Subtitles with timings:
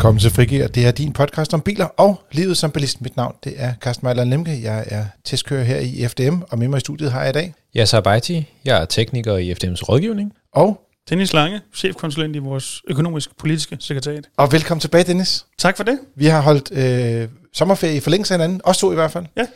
[0.00, 0.66] Velkommen til Frigir.
[0.66, 3.00] Det er din podcast om biler og livet som bilist.
[3.00, 4.62] Mit navn det er Carsten Mejler Lemke.
[4.62, 7.54] Jeg er testkører her i FDM, og med mig i studiet har jeg i dag.
[7.74, 8.46] Jeg er Sabaiti.
[8.64, 10.32] Jeg er tekniker i FDM's rådgivning.
[10.52, 10.80] Og,
[11.10, 14.28] Dennis Lange, chefkonsulent i vores økonomisk-politiske sekretariat.
[14.36, 15.46] og velkommen tilbage, Dennis.
[15.58, 15.98] Tak for det.
[16.16, 18.60] Vi har holdt øh, sommerferie i forlængelse af hinanden.
[18.64, 19.26] Os to i hvert fald.
[19.36, 19.46] Ja.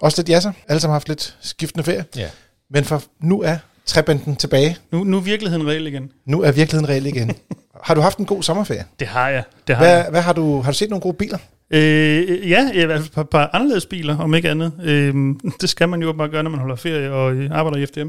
[0.00, 0.52] Også lidt jasser.
[0.68, 2.04] Alle sammen har haft lidt skiftende ferie.
[2.16, 2.28] Ja.
[2.70, 4.76] Men for nu er trebanden tilbage.
[4.92, 6.10] Nu, nu er virkeligheden reel igen.
[6.26, 7.32] Nu er virkeligheden reel igen.
[7.84, 8.84] har du haft en god sommerferie?
[8.98, 9.42] Det har jeg.
[9.68, 10.06] Det har Hvad, jeg.
[10.10, 11.38] hvad har, du, har du set nogle gode biler?
[11.70, 14.72] Øh, ja, i hvert fald et par, par anderledes biler, om ikke andet.
[14.84, 15.14] Øh,
[15.60, 18.00] det skal man jo bare gøre, når man holder ferie og øh, arbejder i FDM.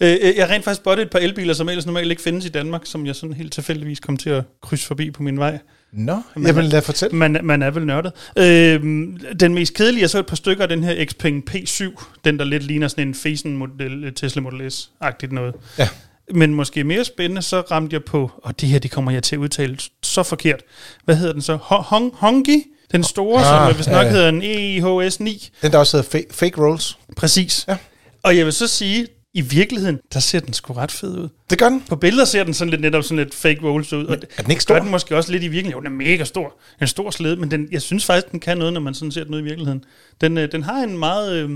[0.00, 2.44] Øh, øh, jeg har rent faktisk spottet et par elbiler, som ellers normalt ikke findes
[2.44, 5.58] i Danmark, som jeg sådan helt tilfældigvis kom til at krydse forbi på min vej.
[5.92, 7.16] Nå, Men- jamen lad fortælle.
[7.16, 8.12] Man, man er vel nørdet.
[8.38, 8.80] Øh,
[9.40, 12.44] den mest kedelige, jeg så et par stykker af den her Xpeng P7, den der
[12.44, 15.54] lidt ligner sådan en Fesen model, Tesla Model S-agtigt noget.
[15.78, 15.88] Ja.
[16.34, 19.36] Men måske mere spændende, så ramte jeg på, og det her, det kommer jeg til
[19.36, 20.60] at udtale så forkert.
[21.04, 21.56] Hvad hedder den så?
[21.56, 22.62] Ho- Hong, Hongi?
[22.92, 24.10] Den store, Ah, som vist nok ja, ja.
[24.10, 25.48] hedder en EIHS 9.
[25.62, 26.98] Den der også hedder fake, fake Rolls.
[27.16, 27.64] Præcis.
[27.68, 27.76] Ja.
[28.22, 29.06] Og jeg vil så sige,
[29.36, 31.28] i virkeligheden, der ser den sgu ret fed ud.
[31.50, 31.82] Det gør den.
[31.88, 34.04] På billeder ser den sådan lidt netop sådan lidt fake rolls ud.
[34.04, 34.78] Og er den ikke Gør stor?
[34.78, 35.72] den måske også lidt i virkeligheden.
[35.84, 36.54] Jo, den er mega stor.
[36.80, 39.24] En stor slede, men den, jeg synes faktisk, den kan noget, når man sådan ser
[39.24, 39.84] den ud i virkeligheden.
[40.20, 41.50] Den, øh, den har en meget, øh,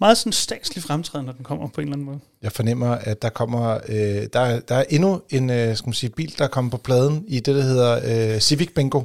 [0.00, 2.18] meget sådan statslig fremtræden, når den kommer på en eller anden måde.
[2.42, 3.96] Jeg fornemmer, at der kommer, øh,
[4.32, 7.24] der, er- der er endnu en øh, skal man sige, bil, der kommer på pladen
[7.28, 8.00] i det, der hedder
[8.34, 9.02] øh, Civic Bingo.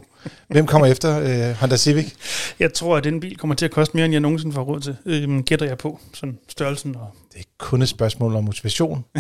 [0.47, 2.13] Hvem kommer efter øh, Honda Civic?
[2.59, 4.79] Jeg tror, at den bil kommer til at koste mere, end jeg nogensinde får råd
[4.79, 4.95] til.
[5.05, 5.99] Øh, gætter jeg på.
[6.13, 7.15] Sådan størrelsen og...
[7.33, 9.05] Det er kun et spørgsmål om motivation.
[9.15, 9.19] I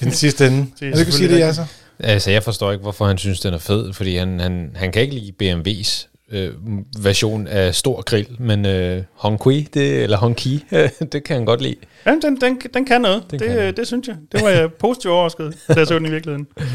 [0.04, 0.66] den sidste ende.
[0.80, 1.66] Det er Er du kan sige det, selvfølgelig Jasser?
[1.98, 5.02] Altså, jeg forstår ikke, hvorfor han synes, den er fed, fordi han, han, han kan
[5.02, 6.52] ikke lide BMW's øh,
[6.98, 10.64] version af stor grill, men øh, Hongqi, det, eller Hongqi,
[11.12, 11.76] det kan han godt lide.
[12.06, 13.22] Ja, den, den, den kan noget.
[13.30, 13.58] Den det, kan.
[13.58, 14.16] øh, det synes jeg.
[14.32, 16.46] Det var jeg positivt overrasket, da jeg så den i virkeligheden.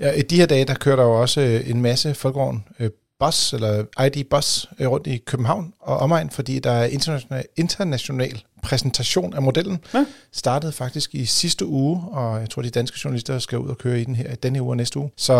[0.00, 2.90] Ja, I de her dage, der kører der jo også øh, en masse folkevogn øh,
[3.20, 8.42] bus, eller ID Bus, øh, rundt i København og omegn, fordi der er international, international
[8.62, 9.78] præsentation af modellen.
[9.94, 10.06] Ja.
[10.32, 14.00] Startede faktisk i sidste uge, og jeg tror, de danske journalister skal ud og køre
[14.00, 15.10] i den her denne uge og næste uge.
[15.16, 15.34] Så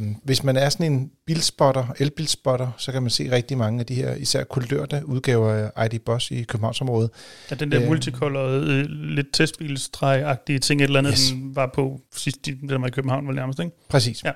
[0.00, 3.86] øh, hvis man er sådan en bilspotter, elbilspotter, så kan man se rigtig mange af
[3.86, 7.10] de her, især kulørte udgaver af ID Bus i Københavnsområdet.
[7.50, 7.82] Ja, den der Øh.
[7.82, 7.88] øh.
[7.88, 11.28] multicolor, øh, lidt testbilstræg-agtige ting, et eller andet, Yes.
[11.30, 13.72] den var på sidst, i- den var i København, vel nærmest, ikke?
[13.88, 14.24] Præcis.
[14.24, 14.30] Ja.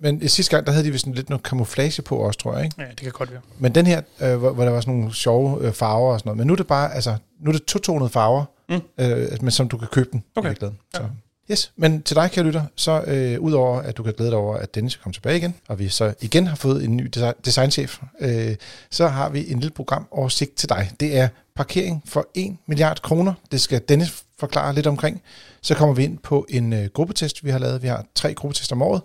[0.00, 2.64] Men øh, sidste gang, der havde de vist lidt noget camouflage på også, tror jeg,
[2.64, 2.76] ikke?
[2.78, 3.40] Ja, det kan godt være.
[3.58, 6.28] Men den her, øh, hvor, hvor der var sådan nogle sjove øh, farver og sådan
[6.28, 8.80] noget, men nu er det bare, altså, nu er det to-tonede farver, mm.
[8.98, 10.24] Øh, men som du kan købe den.
[10.36, 10.52] Okay.
[10.52, 10.56] i.
[10.62, 10.68] Ja.
[10.94, 11.02] Så.
[11.50, 14.56] Yes, men til dig, kære lytter, så øh, udover at du kan glæde dig over,
[14.56, 17.98] at Dennis kommer tilbage igen, og vi så igen har fået en ny desi- designchef,
[18.20, 18.54] øh,
[18.90, 20.90] så har vi en lille program oversigt til dig.
[21.00, 23.32] Det er parkering for 1 milliard kroner.
[23.52, 25.22] Det skal Dennis forklare lidt omkring.
[25.62, 27.82] Så kommer vi ind på en øh, gruppetest, vi har lavet.
[27.82, 29.02] Vi har tre gruppetester om året.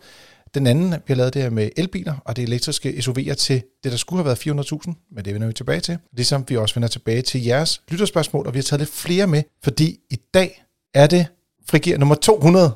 [0.54, 3.92] Den anden, vi har lavet det her med elbiler, og det elektriske SUV'er til det,
[3.92, 5.98] der skulle have været 400.000, men det vender vi tilbage til.
[6.14, 9.44] Ligesom vi også vender tilbage til jeres lytterspørgsmål, og vi har taget lidt flere med,
[9.64, 11.26] fordi i dag er det
[11.70, 12.72] frigir nummer 200,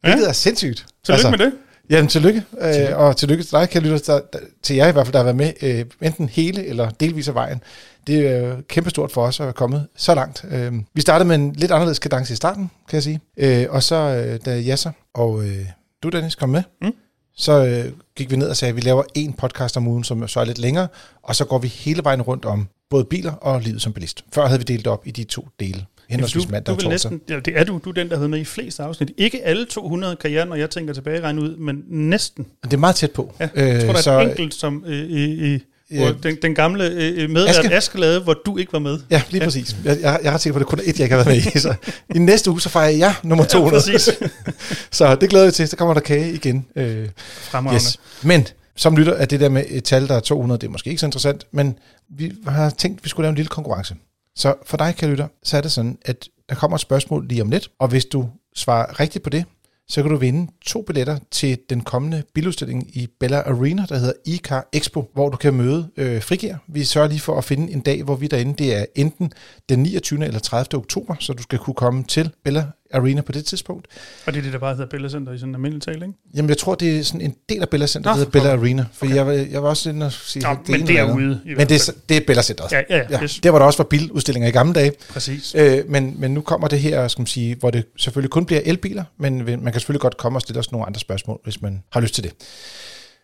[0.00, 0.28] hvilket Ja.
[0.28, 0.86] er sindssygt.
[1.04, 1.52] Tillykke med det.
[1.90, 2.42] Jamen, tillykke.
[2.62, 2.90] tillykke.
[2.90, 5.18] Øh, og tillykke til dig, kan lytte der, der, til jer i hvert fald, der
[5.18, 7.60] har været med, øh, enten hele eller delvis af vejen.
[8.06, 10.44] Det er øh, kæmpestort for os at være kommet så langt.
[10.50, 13.20] Øh, vi startede med en lidt anderledes kadence i starten, kan jeg sige.
[13.36, 15.66] Øh, og så, øh, da Jasser og øh,
[16.02, 16.92] du, Dennis, kom med, Mm.
[17.38, 20.28] Så øh, gik vi ned og sagde, at vi laver en podcast om ugen, som
[20.28, 20.88] så er lidt længere,
[21.22, 24.24] og så går vi hele vejen rundt om både biler og livet som bilist.
[24.32, 26.88] Før havde vi delt op i de to dele, henholdsvis du, mandag du og vil
[26.88, 29.10] næsten, ja, det er du, du er den, der har været med i flest afsnit.
[29.16, 32.46] Ikke alle 200 kan jeg, når jeg tænker tilbage regne ud, men næsten.
[32.64, 33.34] Det er meget tæt på.
[33.40, 35.60] Ja, jeg tror, der er så, et enkelt, som øh, øh,
[35.92, 37.74] øh, den, den gamle øh, medvært Aske.
[37.74, 38.00] Aske.
[38.00, 38.98] Lavede, hvor du ikke var med.
[39.10, 39.46] Ja, lige ja.
[39.46, 39.76] præcis.
[39.84, 41.44] Jeg, jeg, jeg har tænkt på, at det kun er et, jeg ikke har været
[41.44, 41.58] med i.
[41.58, 41.74] Så
[42.14, 43.82] i næste uge, så fejrer jeg nummer 200.
[43.86, 44.18] Ja, præcis.
[44.98, 45.68] så det glæder vi til.
[45.68, 46.66] Så kommer der kage igen.
[46.76, 47.76] Øh, Fremragende.
[47.76, 47.98] yes.
[48.22, 48.46] Men
[48.76, 51.00] som lytter, at det der med et tal, der er 200, det er måske ikke
[51.00, 51.78] så interessant, men
[52.10, 53.94] vi har tænkt, at vi skulle lave en lille konkurrence.
[54.36, 57.42] Så for dig, kan lytter, så er det sådan, at der kommer et spørgsmål lige
[57.42, 59.44] om lidt, og hvis du svarer rigtigt på det,
[59.88, 64.12] så kan du vinde to billetter til den kommende biludstilling i Bella Arena, der hedder
[64.26, 66.54] ICAR Expo, hvor du kan møde øh, Frigir.
[66.66, 68.54] Vi sørger lige for at finde en dag, hvor vi derinde.
[68.64, 69.32] Det er enten
[69.68, 70.24] den 29.
[70.24, 70.78] eller 30.
[70.78, 73.86] oktober, så du skal kunne komme til Bella Arena på det tidspunkt.
[74.26, 76.18] Og det er det, der bare hedder Bella Center i sådan en almindelig tale, ikke?
[76.34, 78.52] Jamen, jeg tror, det er sådan en del af Bella Center, der Nå, hedder Bella
[78.52, 78.62] okay.
[78.62, 78.86] Arena.
[78.92, 79.16] For okay.
[79.16, 81.68] jeg, var, jeg var også inde og sige, Nå, at men det er ude Men
[81.68, 82.72] det er, det er Bella Centeret.
[82.72, 83.22] Ja, ja, Ja, ja.
[83.22, 83.40] Yes.
[83.42, 84.92] der hvor der også var biludstillinger i gamle dage.
[85.10, 85.54] Præcis.
[85.54, 88.60] Øh, men, men nu kommer det her, skal man sige, hvor det selvfølgelig kun bliver
[88.64, 91.82] elbiler, men man kan selvfølgelig godt komme og stille os nogle andre spørgsmål, hvis man
[91.92, 92.32] har lyst til det.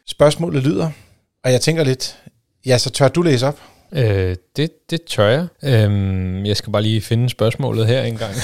[0.09, 0.91] Spørgsmålet lyder,
[1.45, 2.17] og jeg tænker lidt,
[2.67, 3.61] ja, så tør du læse op?
[3.97, 5.47] Øh, det, det tør jeg.
[5.65, 8.35] Øhm, jeg skal bare lige finde spørgsmålet her en gang.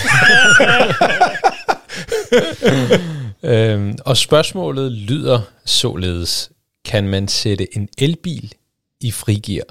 [3.53, 6.51] øhm, og spørgsmålet lyder således.
[6.85, 8.55] kan man sætte en elbil
[9.01, 9.65] i frigear?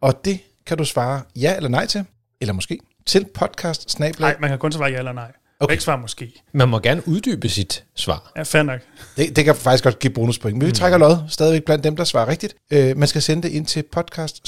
[0.00, 2.04] Og det kan du svare ja eller nej til,
[2.40, 5.32] eller måske til podcast Nej, man kan kun svare ja eller nej.
[5.60, 5.72] Okay.
[5.72, 6.42] Ikke svare måske.
[6.52, 8.32] Man må gerne uddybe sit svar.
[8.36, 8.80] Ja, fair nok.
[9.16, 10.56] Det, det kan faktisk godt give bonuspoint.
[10.58, 12.56] Men vi trækker lod stadigvæk blandt dem, der svarer rigtigt.
[12.70, 14.40] Øh, man skal sende det ind til podcast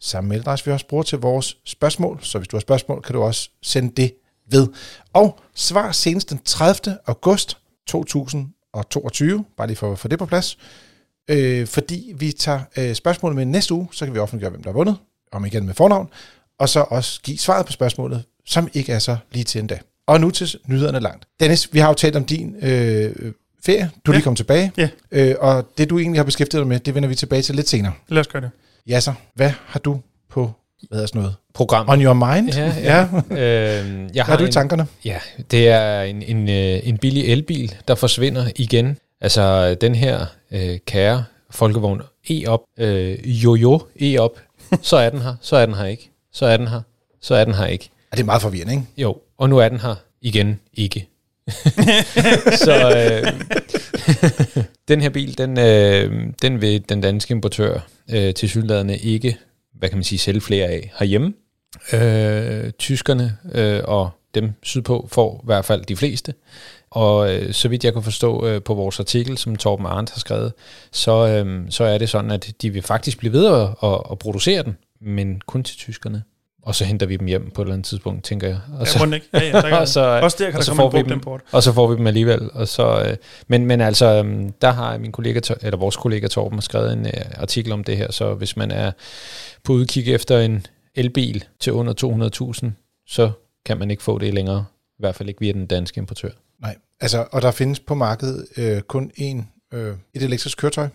[0.00, 2.18] Samme mailadresse, vi også bruger til vores spørgsmål.
[2.22, 4.12] Så hvis du har spørgsmål, kan du også sende det
[4.50, 4.68] ved.
[5.12, 6.98] Og svar senest den 30.
[7.06, 7.56] august
[7.86, 9.44] 2022.
[9.56, 10.58] Bare lige for at få det på plads.
[11.30, 14.70] Øh, fordi vi tager øh, spørgsmålet med næste uge, så kan vi offentliggøre, hvem der
[14.70, 14.96] har vundet.
[15.32, 16.08] Om igen med fornavn.
[16.58, 19.78] Og så også give svaret på spørgsmålet, som ikke er så lige til endda.
[20.06, 21.24] Og nu til nyhederne langt.
[21.40, 23.14] Dennis, vi har jo talt om din øh,
[23.66, 23.90] ferie.
[24.06, 24.18] Du er Ja.
[24.18, 24.72] lige kommet tilbage.
[24.76, 24.88] Ja.
[25.10, 27.68] Øh, og det, du egentlig har beskæftiget dig med, det vender vi tilbage til lidt
[27.68, 27.92] senere.
[28.08, 28.50] Lad os gøre det.
[28.86, 29.12] Ja, så.
[29.34, 30.00] Hvad har du
[30.30, 30.52] på,
[30.90, 31.34] hvad er sådan noget?
[31.54, 31.88] Program.
[31.88, 32.54] On your mind?
[32.54, 33.08] Ja, ja.
[33.30, 33.80] ja.
[33.80, 34.86] øhm, jeg Hvad har har du i en, tankerne?
[35.04, 35.18] Ja,
[35.50, 38.96] det er en, en, øh, en billig elbil, der forsvinder igen.
[39.20, 44.38] Altså den her øh, kære folkevogn E-op, øh, Jojo E-op,
[44.82, 46.80] så er den her, så er den her ikke, så er den her,
[47.20, 47.90] så er den her ikke.
[48.12, 48.86] Ja, det er meget forvirrende, ikke?
[48.96, 51.08] Jo, og nu er den her igen ikke.
[52.64, 53.32] så øh,
[54.88, 59.36] den her bil, den, øh, den vil den danske importør øh, til sydladende ikke,
[59.74, 61.32] hvad kan man sige, sælge flere af herhjemme.
[61.92, 66.34] Øh, tyskerne øh, og dem sydpå får i hvert fald de fleste.
[66.90, 70.20] Og øh, så vidt jeg kan forstå øh, på vores artikel, som Torben Arndt har
[70.20, 70.52] skrevet,
[70.92, 74.18] så, øh, så er det sådan, at de vil faktisk blive ved at, at, at
[74.18, 76.22] producere den, men kun til tyskerne.
[76.68, 78.60] Og så henter vi dem hjem på et eller andet tidspunkt, tænker jeg.
[78.72, 79.26] Og Ja, så, rundt ikke.
[79.32, 80.98] Ja, ja, der kan, og så, også der kan og der så komme en får
[80.98, 81.12] vi dem.
[81.12, 81.40] import.
[81.52, 82.50] og så får vi dem alligevel.
[82.52, 83.16] Og så, øh,
[83.48, 87.12] men, men altså, øhm, der har min kollega, eller vores kollega Torben skrevet en øh,
[87.36, 88.92] artikel om det her, så hvis man er
[89.64, 91.92] på udkig efter en elbil til under
[92.64, 92.70] 200.000,
[93.06, 93.30] så
[93.66, 94.64] kan man ikke få det længere.
[94.90, 96.30] I hvert fald ikke via den danske importør.
[96.60, 96.76] Nej.
[97.00, 99.42] Altså, og der findes på markedet øh, kun én,
[99.76, 100.88] øh, et elektrisk køretøj.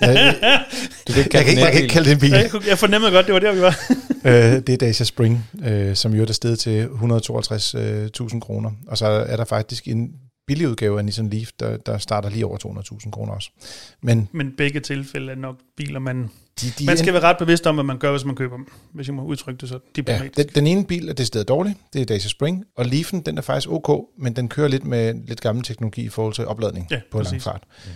[0.00, 0.64] Jeg,
[1.08, 2.30] Du kan ikke jeg, kan, ikke, jeg kan ikke kalde det en bil.
[2.30, 3.76] Ja, jeg Jeg fornemmede godt, det var der, vi var.
[4.30, 8.70] øh, det er Dacia Spring, øh, som jo er steget til 152.000 kroner.
[8.86, 10.10] Og så er der faktisk en
[10.46, 12.58] billig udgave af Nissan Leaf, der, der starter lige over
[13.04, 13.50] 200.000 kroner også.
[14.02, 16.30] Men Men begge tilfælde er nok biler, man...
[16.60, 18.66] de, de Man skal være ret bevidst om, hvad man gør, hvis man køber dem.
[18.94, 20.36] Hvis jeg må udtrykke det så Ja, diplomatisk.
[20.36, 23.38] den, den ene bil er det sted dårlig, det er Dacia Spring, og Leafen, den
[23.38, 26.86] er faktisk ok, men den kører lidt med lidt gammel teknologi i forhold til opladning
[26.90, 27.44] Ja, på lang præcis.
[27.44, 27.62] fart.
[27.84, 27.90] Mm.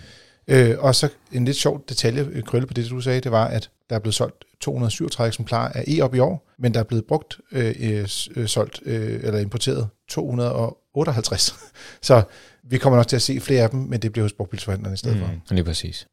[0.47, 3.45] Øh, og så en lidt sjov detalje, øh, krølle på det, du sagde, det var,
[3.45, 6.83] at der er blevet solgt 237 eksemplarer af E op i år, men der er
[6.83, 11.55] blevet brugt, øh, øh, øh, solgt øh, eller importeret 258.
[12.01, 12.23] så
[12.63, 14.97] vi kommer nok til at se flere af dem, men det bliver hos brugtbilsforhandlerne i
[14.97, 15.23] stedet mm.
[15.23, 15.53] for.
[15.53, 16.07] Lige præcis.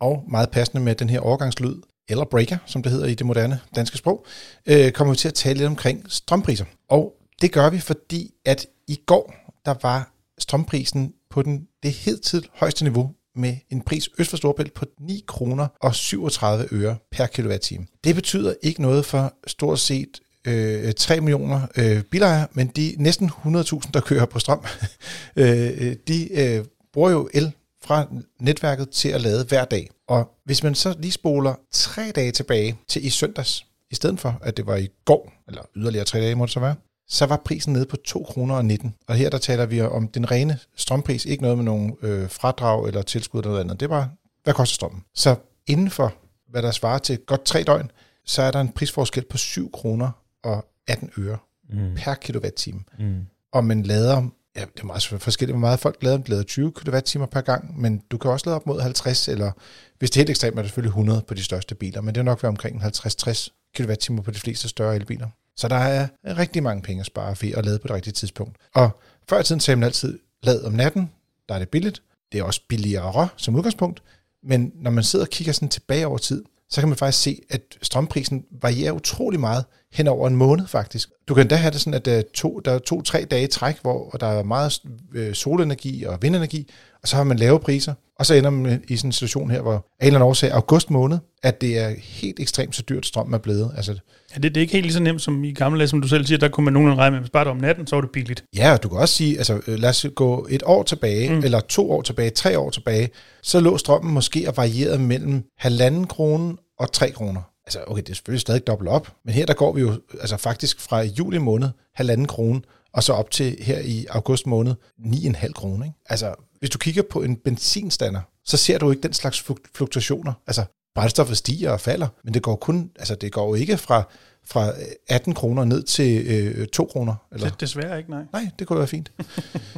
[0.00, 1.76] og meget passende med den her overgangslyd,
[2.08, 4.26] eller breaker, som det hedder i det moderne danske sprog,
[4.66, 6.64] øh, kommer vi til at tale lidt omkring strømpriser.
[6.88, 12.48] Og det gør vi, fordi at i går, der var strømprisen på den, det hidtil
[12.54, 17.26] højeste niveau med en pris øst for Storbælt på 9 kroner og 37 øre per
[17.26, 17.86] kilowatt-time.
[18.04, 23.28] Det betyder ikke noget for stort set øh, 3 millioner øh, bilejere, men de næsten
[23.28, 24.64] 100.000, der kører på strøm,
[25.36, 27.52] øh, de øh, bruger jo el
[27.84, 28.06] fra
[28.40, 29.90] netværket til at lade hver dag.
[30.08, 34.38] Og hvis man så lige spoler tre dage tilbage til i søndags, i stedet for
[34.42, 36.74] at det var i går, eller yderligere tre dage må det så være,
[37.08, 38.94] så var prisen nede på 2 kroner og 19.
[39.06, 42.86] Og her der taler vi om den rene strømpris, ikke noget med nogen øh, fradrag
[42.86, 43.80] eller tilskud eller noget andet.
[43.80, 44.08] Det var,
[44.44, 45.04] hvad koster strømmen?
[45.14, 45.36] Så
[45.66, 46.14] inden for,
[46.50, 47.90] hvad der svarer til godt tre døgn,
[48.26, 50.10] så er der en prisforskel på 7 kroner
[50.44, 51.38] og 18 øre
[51.70, 51.94] Mm.
[51.96, 52.80] per kilowatt-time.
[52.98, 53.26] Mm.
[53.52, 56.16] Og man lader, ja, det er meget forskelligt, hvor meget folk lader.
[56.16, 59.52] De lader 20 kWh per gang, men du kan også lade op mod 50, eller
[59.98, 62.20] hvis det er helt ekstremt, er det selvfølgelig 100 på de største biler, men det
[62.20, 65.28] er nok være omkring 50-60 kWh på de fleste større elbiler.
[65.56, 68.56] Så der er rigtig mange penge at spare ved at lade på det rigtige tidspunkt.
[68.74, 68.90] Og
[69.28, 71.10] før i tiden sagde man altid, lad om natten,
[71.48, 72.02] der er det billigt.
[72.32, 74.02] Det er også billigere som udgangspunkt,
[74.42, 77.40] men når man sidder og kigger sådan tilbage over tid, så kan man faktisk se,
[77.50, 81.10] at strømprisen varierer utrolig meget hen over en måned faktisk.
[81.28, 83.46] Du kan da have det sådan, at øh, der er to, der to-tre dage i
[83.46, 84.82] træk, hvor der er meget
[85.14, 86.70] øh, solenergi og vindenergi,
[87.04, 89.60] og så har man lave priser, og så ender man i sådan en situation her,
[89.60, 93.06] hvor af en eller anden årsag, august måned, at det er helt ekstremt så dyrt
[93.06, 93.72] strøm er blevet.
[93.76, 93.94] Altså,
[94.34, 96.08] Ja, det, det er ikke helt lige så nemt som i gamle dage, som du
[96.08, 98.00] selv siger, der kunne man nogenlunde regne med, hvis bare det om natten, så var
[98.00, 98.44] det billigt.
[98.56, 101.44] Ja, og du kan også sige, altså øh, lad os gå et år tilbage, mm.
[101.44, 103.08] eller to år tilbage, tre år tilbage,
[103.42, 107.40] så lå strømmen måske og varieret mellem halvanden krone og tre kroner.
[107.66, 110.36] Altså, okay, det er selvfølgelig stadig dobbelt op, men her der går vi jo altså
[110.36, 112.60] faktisk fra juli måned, halvanden krone,
[112.94, 115.84] og så op til her i august måned, 9,5 kroner.
[115.84, 115.96] Ikke?
[116.06, 120.32] Altså, hvis du kigger på en benzinstander, så ser du ikke den slags fluk- fluktuationer.
[120.46, 124.02] Altså, brændstoffet stiger og falder, men det går kun, altså det går jo ikke fra,
[124.46, 124.72] fra
[125.08, 127.14] 18 kroner ned til øh, 2 kroner.
[127.32, 128.22] Eller, Det, desværre ikke, nej.
[128.32, 129.12] Nej, det kunne være fint.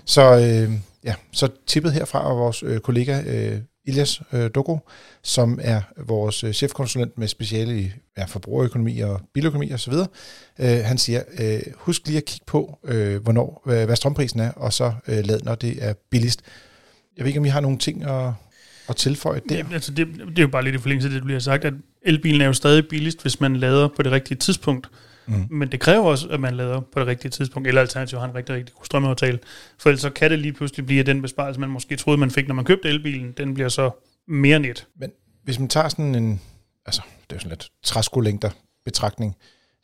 [0.05, 0.73] så øh,
[1.05, 4.79] ja, så tippet herfra af vores øh, kollega øh, Ilias øh, Dogo,
[5.23, 9.93] som er vores øh, chefkonsulent med speciale i ja, forbrugerøkonomi og biløkonomi osv.,
[10.59, 14.51] øh, han siger, øh, husk lige at kigge på, øh, hvornår, øh, hvad strømprisen er,
[14.51, 16.43] og så øh, lad, når det er billigst.
[17.17, 18.33] Jeg ved ikke, om I har nogle ting at,
[18.89, 19.57] at tilføje der?
[19.57, 21.41] Jamen, altså det, det er jo bare lidt i forlængelse af det, du lige har
[21.41, 24.89] sagt, at elbilen er jo stadig billigst, hvis man lader på det rigtige tidspunkt.
[25.27, 25.47] Mm.
[25.51, 28.35] Men det kræver også, at man lader på det rigtige tidspunkt, eller alternativt har en
[28.35, 29.39] rigtig, rigtig god strømaftale.
[29.79, 32.31] For ellers så kan det lige pludselig blive, at den besparelse, man måske troede, man
[32.31, 33.91] fik, når man købte elbilen, den bliver så
[34.29, 34.87] mere net.
[34.97, 35.11] Men
[35.45, 36.41] hvis man tager sådan en,
[36.87, 38.51] altså det er jo sådan lidt træskolængder
[38.85, 39.37] betragtning,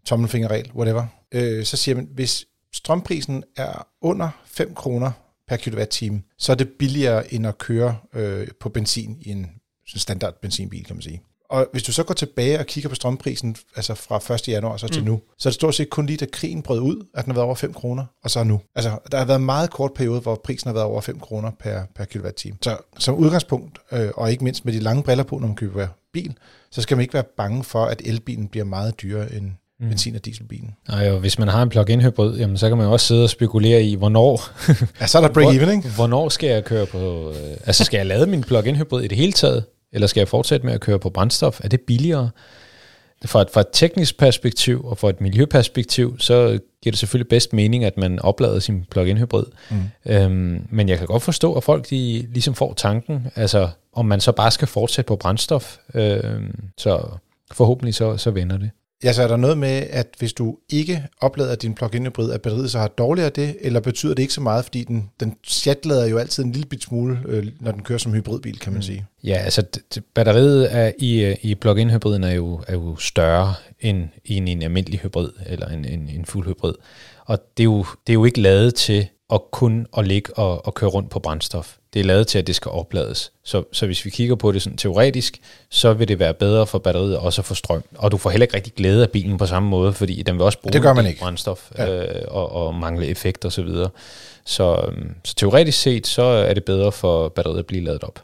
[0.07, 5.11] tommelfingerregel, whatever, øh, så siger man, hvis strømprisen er under 5 kroner
[5.49, 9.47] per kilowatt-time, så er det billigere end at køre øh, på benzin i en
[9.87, 11.23] standard benzinbil, kan man sige.
[11.53, 14.49] Og hvis du så går tilbage og kigger på strømprisen, altså fra 1.
[14.49, 15.09] januar så til mm.
[15.09, 17.35] nu, så er det stort set kun lige, da krigen brød ud, at den har
[17.35, 18.61] været over 5 kroner, og så nu.
[18.75, 21.51] Altså, der har været en meget kort periode, hvor prisen har været over 5 kroner
[21.61, 22.57] per, per kilowatt-time.
[22.63, 25.87] Så som udgangspunkt, øh, og ikke mindst med de lange briller på, når man køber
[26.13, 26.35] bil,
[26.71, 29.89] så skal man ikke være bange for, at elbilen bliver meget dyrere end, mm.
[29.89, 30.75] benzin- og dieselbilen.
[30.89, 33.25] Nej, og hvis man har en plug-in hybrid, jamen, så kan man jo også sidde
[33.25, 34.41] og spekulere i, hvornår...
[35.01, 35.89] ja, så er der break-even, ikke?
[35.89, 37.31] Hvornår skal jeg køre på...
[37.31, 39.65] Øh, altså, skal jeg lade min plug-in hybrid i det hele taget?
[39.93, 41.61] Eller skal jeg fortsætte med at køre på brændstof?
[41.65, 42.31] Er det billigere?
[43.25, 47.53] Fra et, fra et teknisk perspektiv og fra et miljøperspektiv, så giver det selvfølgelig bedst
[47.53, 49.45] mening, at man oplader sin plug-in hybrid.
[49.71, 49.77] Mm.
[50.07, 54.21] Øhm, men jeg kan godt forstå, at folk de ligesom får tanken, altså om man
[54.21, 55.77] så bare skal fortsætte på brændstof.
[55.95, 57.09] Øhm, så
[57.53, 58.71] forhåbentlig så, så vender det.
[59.05, 62.43] Ja, så er der noget med, at hvis du ikke oplader din plug-in hybrid, at
[62.43, 66.07] batteriet så har dårligere det, eller betyder det ikke så meget, fordi den, den chatlader
[66.07, 68.83] jo altid en lille bit smule, øh, når den kører som hybridbil, kan man mm.
[68.83, 69.07] sige.
[69.25, 69.65] Ja, altså
[70.15, 74.49] batteriet er i, øh, i plug-in hybriden er jo, er jo større end i en,
[74.49, 76.75] en almindelig hybrid, eller en, en, en fuld hybrid.
[77.27, 80.67] Og det er, jo, det er jo ikke lavet til at kun at ligge og,
[80.67, 81.77] og køre rundt på brændstof.
[81.93, 83.33] Det er lavet til, at det skal oplades.
[83.45, 86.79] Så, så hvis vi kigger på det sådan teoretisk, så vil det være bedre for
[86.79, 87.83] batteriet også at få strøm.
[87.95, 90.43] Og du får heller ikke rigtig glæde af bilen på samme måde, fordi den vil
[90.43, 91.21] også bruge det gør man ikke.
[91.21, 92.05] brændstof ja.
[92.05, 93.51] øh, og, og mangle effekt osv.
[93.51, 93.91] Så, videre.
[94.45, 98.23] så, øhm, så teoretisk set, så er det bedre for batteriet at blive lavet op.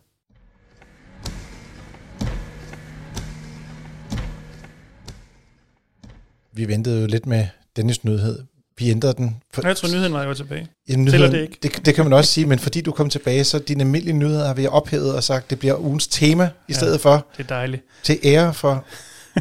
[6.53, 7.47] Vi ventede jo lidt med
[7.77, 8.39] Dennis nyhed.
[8.79, 9.37] Vi ændrede den.
[9.55, 10.69] For, jeg tror, nyheden var jo tilbage.
[10.89, 11.59] Ja, nyheden, det ikke?
[11.63, 14.47] Det, det kan man også sige, men fordi du kom tilbage, så dine almindelige nyheder
[14.47, 17.27] har vi ophævet og sagt, det bliver ugens tema i ja, stedet for.
[17.37, 17.83] Det er dejligt.
[18.03, 18.85] Til ære for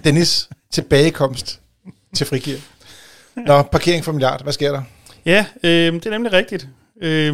[0.04, 1.60] Dennis tilbagekomst
[2.16, 2.58] til frigir.
[3.48, 4.44] Nå, parkering for milliard.
[4.44, 4.82] Hvad sker der?
[5.26, 6.68] Ja, øh, det er nemlig rigtigt.
[7.02, 7.34] Øh,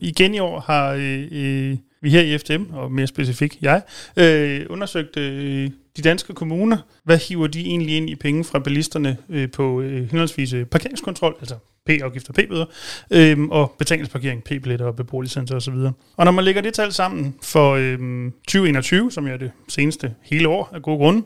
[0.00, 3.82] igen i år har øh, øh vi her i FDM, og mere specifikt jeg,
[4.16, 6.76] øh, undersøgt øh, de danske kommuner.
[7.04, 11.36] Hvad hiver de egentlig ind i penge fra bilisterne øh, på øh, henholdsvis øh, parkeringskontrol,
[11.40, 11.54] altså
[11.86, 12.64] P-afgifter, P-bøder,
[13.10, 15.74] øhm, og betalingsparkering, P-billetter og beboerlicenser osv.
[16.16, 20.48] Og når man lægger det tal sammen for øhm, 2021, som er det seneste hele
[20.48, 21.22] år af gode grunde,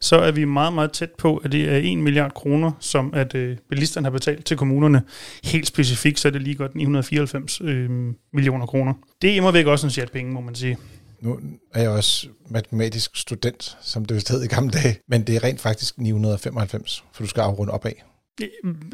[0.00, 3.34] så er vi meget, meget tæt på, at det er 1 milliard kroner, som at
[3.34, 5.02] øh, bilisterne har betalt til kommunerne.
[5.44, 7.90] Helt specifikt, så er det lige godt 994 øh,
[8.32, 8.94] millioner kroner.
[9.22, 10.78] Det er imod væk også en sjat penge, må man sige.
[11.20, 11.38] Nu
[11.74, 15.60] er jeg også matematisk student, som det hed i gamle dage, men det er rent
[15.60, 17.92] faktisk 995, for du skal afrunde opad.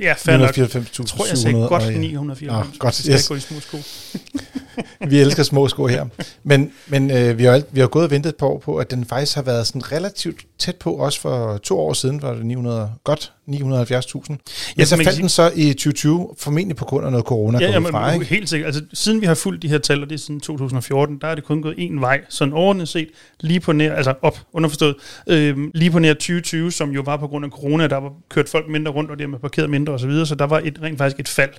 [0.00, 0.59] Ja, fair nok.
[0.59, 0.71] Jeg
[1.07, 2.66] tror, jeg sagde godt 994.
[2.66, 3.28] Ah, godt, skal yes.
[3.28, 3.76] gå i små sko.
[5.11, 6.06] vi elsker små sko her.
[6.42, 8.90] Men, men øh, vi, har, vi har gået og ventet et par år på, at
[8.90, 12.47] den faktisk har været sådan relativt tæt på, også for to år siden var det
[12.47, 14.37] 900, godt 970.000.
[14.78, 17.59] Ja, så faldt den så i 2020, formentlig på grund af noget corona.
[17.61, 18.26] Ja, ja men, fra, ikke?
[18.26, 18.66] helt sikkert.
[18.66, 21.35] Altså, siden vi har fulgt de her tal, og det er siden 2014, der er
[21.35, 23.09] det kun gået en vej, sådan overordnet set,
[23.40, 24.95] lige på nær, altså op, underforstået,
[25.26, 28.49] øh, lige på nær 2020, som jo var på grund af corona, der var kørt
[28.49, 30.99] folk mindre rundt, og dermed parkeret mindre osv., så, videre, så der var et, rent
[30.99, 31.52] faktisk et fald.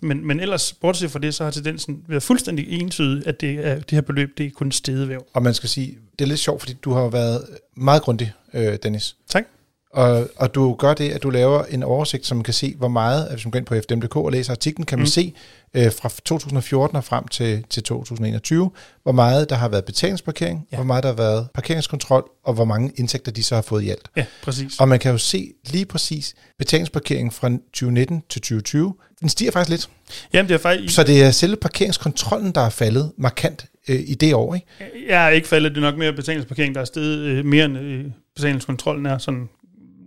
[0.00, 3.74] Men, men ellers, bortset fra det, så har tendensen været fuldstændig entydig, at det, er,
[3.74, 5.26] det her beløb, det er kun stedevæv.
[5.32, 8.78] Og man skal sige, det er lidt sjovt, fordi du har været meget grundig, øh,
[8.82, 9.16] Dennis.
[9.28, 9.44] Tak.
[9.92, 12.88] Og, og du gør det, at du laver en oversigt, som man kan se, hvor
[12.88, 15.06] meget, hvis man går ind på FDM.dk og læser artiklen, kan man mm.
[15.06, 15.34] se
[15.74, 18.70] øh, fra 2014 og frem til, til 2021,
[19.02, 20.76] hvor meget der har været betalingsparkering, ja.
[20.76, 23.90] hvor meget der har været parkeringskontrol, og hvor mange indtægter de så har fået i
[23.90, 24.08] alt.
[24.16, 24.80] Ja, præcis.
[24.80, 29.70] Og man kan jo se lige præcis betalingsparkering fra 2019 til 2020, den stiger faktisk
[29.70, 29.88] lidt.
[30.32, 30.94] Jamen, det er faktisk...
[30.94, 34.66] Så det er selve parkeringskontrollen, der er faldet markant øh, i det år, ikke?
[35.08, 37.78] Jeg er ikke faldet, det er nok mere betalingsparkering, der er steget øh, mere end
[37.78, 38.04] øh,
[38.36, 39.48] betalingskontrollen er sådan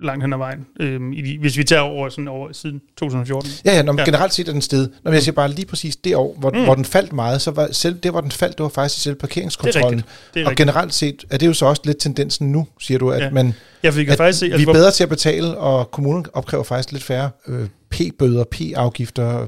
[0.01, 3.51] langt hen ad vejen, øh, i, hvis vi tager over, sådan over siden 2014.
[3.65, 4.03] Ja, ja, når ja.
[4.03, 4.89] generelt set er den sted.
[5.03, 6.63] Når jeg siger bare lige præcis det år, hvor, mm.
[6.63, 9.01] hvor den faldt meget, så var selv det, hvor den faldt, det var faktisk i
[9.01, 9.83] selv parkeringskontrollen.
[9.83, 10.33] Det er rigtigt.
[10.33, 10.67] Det er og rigtigt.
[10.67, 13.29] generelt set er det jo så også lidt tendensen nu, siger du, at, ja.
[13.29, 15.91] man, ja, vi, kan at faktisk se, altså, vi er bedre til at betale, og
[15.91, 19.47] kommunen opkræver faktisk lidt færre øh, P-bøder, P-afgifter,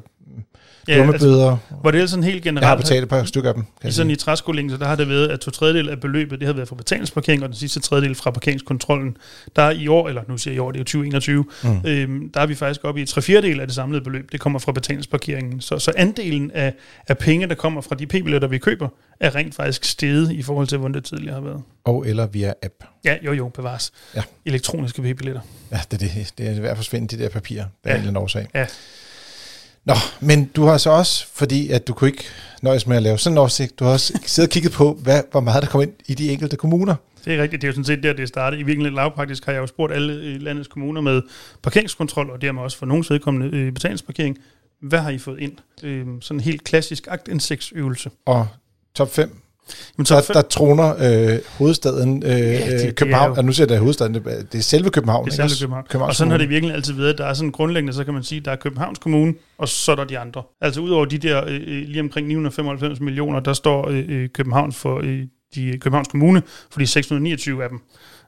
[0.87, 1.57] ja, dumme altså, bøder.
[1.81, 2.61] Hvor det er sådan helt generelt...
[2.61, 3.65] Jeg har betalt et par stykker af dem.
[3.81, 6.39] Kan I sådan i træskolingen, så der har det været, at to tredjedel af beløbet,
[6.39, 9.17] det har været fra betalingsparkering, og den sidste tredjedel fra parkeringskontrollen.
[9.55, 11.81] Der er i år, eller nu siger jeg i år, det er jo 2021, mm.
[11.85, 14.59] øhm, der er vi faktisk oppe i tre fjerdedel af det samlede beløb, det kommer
[14.59, 15.61] fra betalingsparkeringen.
[15.61, 16.73] Så, så andelen af,
[17.07, 18.87] af penge, der kommer fra de p-billetter, vi køber,
[19.19, 21.61] er rent faktisk steget i forhold til, hvordan det tidligere har været.
[21.83, 22.73] Og eller via app.
[23.05, 23.91] Ja, jo jo, bevares.
[24.15, 24.21] Ja.
[24.45, 25.41] Elektroniske p-billetter.
[25.71, 26.33] Ja, det er, det.
[26.37, 27.65] det er i hvert fald forsvinde de der papirer.
[27.83, 28.09] Det er ja.
[28.09, 28.47] en årsag.
[28.55, 28.65] Ja.
[29.89, 32.23] Nå, men du har så også, fordi at du kunne ikke
[32.61, 35.21] nøjes med at lave sådan en oversigt, du har også siddet og kigget på, hvad,
[35.31, 36.95] hvor meget der kommer ind i de enkelte kommuner.
[37.25, 38.61] Det er rigtigt, det er jo sådan set der, det startede.
[38.61, 41.21] I virkeligheden lavpraktisk har jeg jo spurgt alle landets kommuner med
[41.63, 44.37] parkeringskontrol, og dermed også for nogens vedkommende øh, betalingsparkering.
[44.81, 45.53] Hvad har I fået ind?
[45.83, 48.09] Øh, sådan en helt klassisk agtindsigtsøvelse.
[48.25, 48.47] Og
[48.95, 49.41] top 5
[49.97, 53.31] Jamen, så der, der troner øh, hovedstaden øh, ja, det, København.
[53.31, 55.25] Det er jo, nu siger jeg, hovedstaden, det, det er selve København.
[55.25, 55.85] Det er selve København.
[55.89, 56.09] København.
[56.09, 57.17] Og sådan har det virkelig altid været.
[57.17, 59.95] Der er sådan grundlæggende, så kan man sige, der er Københavns Kommune, og så er
[59.95, 60.43] der de andre.
[60.61, 64.71] Altså udover de der øh, øh lige omkring 995 millioner, der står øh, øh København
[64.71, 65.21] for øh,
[65.55, 67.79] de Københavns Kommune, for de 629 af dem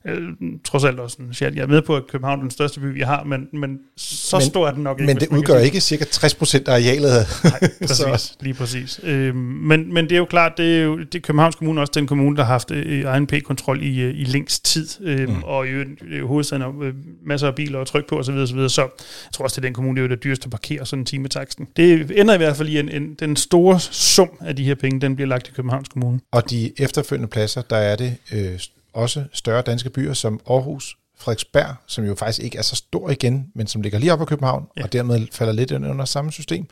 [0.05, 0.29] øh,
[0.63, 1.55] trods alt også en chat.
[1.55, 4.37] Jeg er med på, at København er den største by, vi har, men, men så
[4.37, 5.13] men, stor er den nok ikke.
[5.13, 7.27] Men det udgør ikke cirka 60% af arealet.
[7.43, 8.99] Nej, præcis, lige præcis.
[9.03, 12.07] Øh, men, men det er jo klart, det er jo det Københavns Kommune også den
[12.07, 15.43] kommune, der har haft øh, egen P-kontrol i, øh, i længst tid, øh, mm.
[15.43, 16.93] og i øh, hovedstaden øh,
[17.25, 18.33] masser af biler og tryk på osv.
[18.33, 18.69] osv.
[18.69, 18.89] Så jeg
[19.33, 21.05] tror også, det er den kommune, det er jo det dyreste at parkere sådan en
[21.05, 21.67] timetaksten.
[21.75, 25.01] Det ender i hvert fald i en, en, den store sum af de her penge,
[25.01, 26.19] den bliver lagt i Københavns Kommune.
[26.31, 28.59] Og de efterfølgende pladser, der er det øh,
[28.93, 33.51] også større danske byer som Aarhus, Frederiksberg, som jo faktisk ikke er så stor igen,
[33.55, 34.83] men som ligger lige op på København, ja.
[34.83, 36.67] og dermed falder lidt under samme system.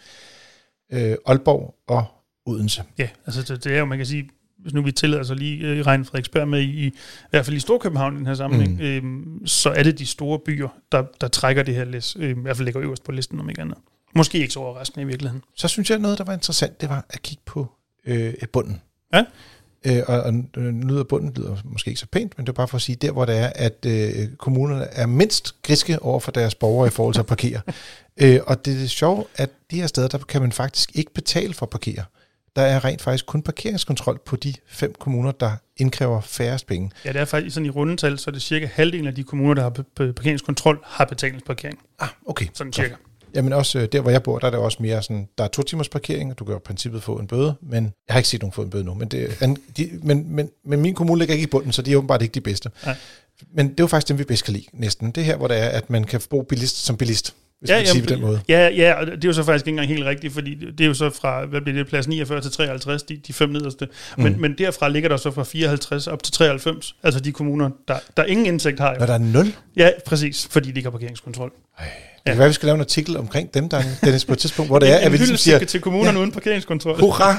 [0.92, 2.06] Øh, Aalborg og
[2.46, 2.84] Odense.
[2.98, 5.68] Ja, altså det, det er jo, man kan sige, hvis nu vi tillader så lige
[5.68, 6.94] øh, regne Frederiksberg med i, i
[7.30, 8.82] hvert fald i Storkøbenhavn i den her sammenhæng, mm.
[8.82, 12.34] øhm, så er det de store byer, der, der trækker det her læs, øh, i
[12.34, 13.78] hvert fald ligger øverst på listen om ikke andet.
[14.16, 15.44] Måske ikke så overraskende i virkeligheden.
[15.56, 17.68] Så synes jeg, noget, der var interessant, det var at kigge på
[18.06, 18.82] øh, bunden.
[19.14, 19.26] Ja.
[19.86, 20.34] Øh, og, og
[20.64, 23.12] lyder bunden lyder måske ikke så pænt, men det er bare for at sige, der
[23.12, 27.14] hvor det er, at øh, kommunerne er mindst griske over for deres borgere i forhold
[27.14, 27.62] til at parkere.
[28.24, 31.54] øh, og det er sjovt, at de her steder, der kan man faktisk ikke betale
[31.54, 32.04] for at parkere.
[32.56, 36.92] Der er rent faktisk kun parkeringskontrol på de fem kommuner, der indkræver færrest penge.
[37.06, 39.54] Ja, det er faktisk sådan i rundetal, så er det cirka halvdelen af de kommuner,
[39.54, 41.80] der har parkeringskontrol, har betalingsparkering.
[42.00, 42.46] Ah, okay.
[42.54, 42.90] Sådan cirka.
[42.90, 43.02] Godt.
[43.36, 45.48] Jamen også øh, der, hvor jeg bor, der er det også mere sådan, der er
[45.48, 48.30] to timers parkering, og du kan i princippet få en bøde, men jeg har ikke
[48.30, 49.38] set nogen få en bøde nu, men, det,
[49.78, 52.34] de, men, men, men min kommune ligger ikke i bunden, så de er åbenbart ikke
[52.34, 52.72] de bedste.
[52.86, 52.96] Nej.
[53.54, 55.12] Men det er jo faktisk dem, vi bedst kan lide næsten.
[55.12, 57.86] Det her, hvor det er, at man kan bo bilist som bilist hvis ja, man
[57.86, 58.42] jamen, sige på den måde.
[58.50, 60.86] Ja, ja, og det er jo så faktisk ikke engang helt rigtigt, fordi det er
[60.86, 63.88] jo så fra, hvad bliver det, plads 49 til 53, de, de fem nederste.
[64.18, 64.40] Men, mm.
[64.40, 68.24] men derfra ligger der så fra 54 op til 93, altså de kommuner, der, der
[68.24, 68.94] ingen indsigt har.
[68.94, 69.00] Jo.
[69.00, 69.54] Når der er nul?
[69.76, 71.52] Ja, præcis, fordi de ikke har parkeringskontrol.
[71.80, 71.86] Ej.
[72.30, 74.70] Det kan være, vi skal lave en artikel omkring dem, der Dennis, på et tidspunkt,
[74.70, 75.60] hvor det er, at vi ligesom siger...
[75.60, 77.00] til kommunerne ja, uden parkeringskontrol.
[77.00, 77.36] Hurra!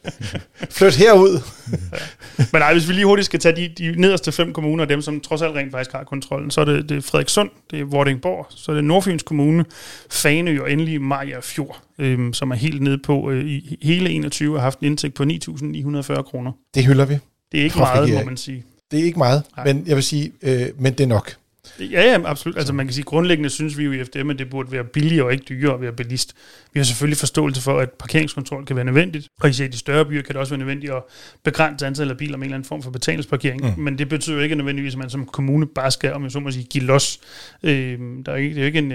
[0.78, 1.40] Flyt herud!
[1.72, 2.44] ja.
[2.52, 5.20] Men nej, hvis vi lige hurtigt skal tage de, de nederste fem kommuner, dem som
[5.20, 8.46] trods alt rent faktisk har kontrollen, så er det, det er Frederikssund, det er Vordingborg,
[8.50, 9.64] så er det Nordfyns Kommune,
[10.10, 14.54] Fane og endelig Maja Fjord, øhm, som er helt nede på øh, i hele 21
[14.54, 16.52] har haft en indtægt på 9.940 kroner.
[16.74, 17.18] Det hylder vi.
[17.52, 18.64] Det er ikke meget, må man sige.
[18.90, 19.66] Det er ikke meget, Nej.
[19.66, 21.36] men jeg vil sige, øh, men det er nok.
[21.80, 22.58] Ja, ja, absolut.
[22.58, 25.26] Altså man kan sige, grundlæggende synes vi jo i FDM, at det burde være billigere
[25.26, 26.34] og ikke dyrere at være bilist.
[26.72, 29.28] Vi har selvfølgelig forståelse for, at parkeringskontrol kan være nødvendigt.
[29.40, 31.02] Og især i de større byer kan det også være nødvendigt at
[31.44, 33.76] begrænse antallet af biler med en eller anden form for betalingsparkering.
[33.76, 33.82] Mm.
[33.82, 36.40] Men det betyder jo ikke nødvendigvis, at man som kommune bare skal, om jeg så
[36.40, 37.20] må sige, give los.
[37.62, 38.92] Øh, der er ikke, det er jo ikke en,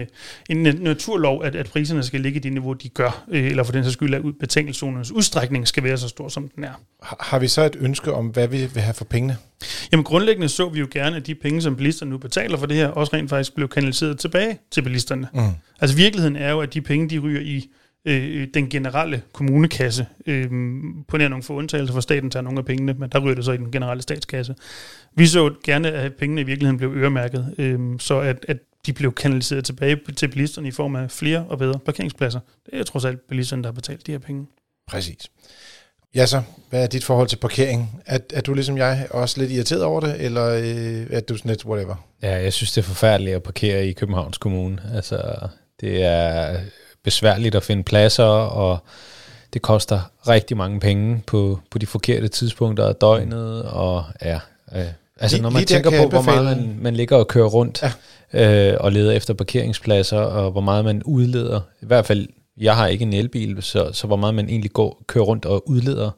[0.50, 3.24] en naturlov, at, at priserne skal ligge i det niveau, de gør.
[3.32, 6.64] Øh, eller for den sags skyld, at betalingszonernes udstrækning skal være så stor, som den
[6.64, 6.74] er.
[7.02, 9.38] Har vi så et ønske om, hvad vi vil have for pengene?
[9.92, 12.80] Jamen grundlæggende så vi jo gerne, at de penge, som bilisterne nu betaler for det
[12.80, 15.28] her, også rent faktisk blev kanaliseret tilbage til bilisterne.
[15.34, 15.42] Mm.
[15.82, 17.70] Altså virkeligheden er jo, at de penge, de ryger i
[18.06, 20.06] øh, den generelle kommunekasse.
[20.28, 20.50] Øh,
[21.08, 23.46] på nær nogle få undtagelser for staten tager nogle af pengene, men der ryger det
[23.46, 24.56] så i den generelle statskasse.
[25.16, 29.14] Vi så gerne, at pengene i virkeligheden blev øremærket, øh, så at, at de blev
[29.14, 32.40] kanaliseret tilbage til bilisterne i form af flere og bedre parkeringspladser.
[32.66, 34.48] Det er trods alt bilisterne, der har betalt de her penge.
[34.88, 35.32] Præcis.
[36.16, 38.02] Ja så, hvad er dit forhold til parkering?
[38.06, 41.50] Er, er du ligesom jeg også lidt irriteret over det, eller øh, er du sådan
[41.50, 41.96] lidt whatever?
[42.24, 44.82] Ja, jeg synes, det er forfærdeligt at parkere i Københavns Kommune.
[44.96, 45.22] Altså,
[45.82, 46.58] det er
[47.04, 48.78] besværligt at finde pladser, og
[49.54, 54.40] det koster rigtig mange penge på, på de forkerte tidspunkter af døgnet, og ja,
[54.76, 54.86] øh,
[55.20, 57.84] altså når man tænker på, hvor meget man, man ligger og kører rundt,
[58.34, 58.72] ja.
[58.72, 62.28] øh, og leder efter parkeringspladser, og hvor meget man udleder, i hvert fald
[62.62, 65.70] jeg har ikke en elbil, så, så hvor meget man egentlig går, kører rundt og
[65.70, 66.12] udleder,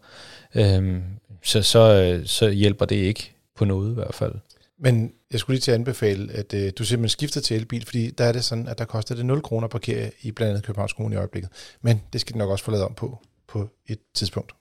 [0.55, 1.01] øhm,
[1.43, 4.33] så, så, så hjælper det ikke på noget i hvert fald.
[4.79, 8.09] Men jeg skulle lige til at anbefale, at øh, du simpelthen skifter til elbil, fordi
[8.09, 10.65] der er det sådan, at der koster det 0 kroner at parkere i blandt andet
[10.65, 11.51] Københavns Kommune i øjeblikket.
[11.81, 14.53] Men det skal de nok også få lavet om på på et tidspunkt.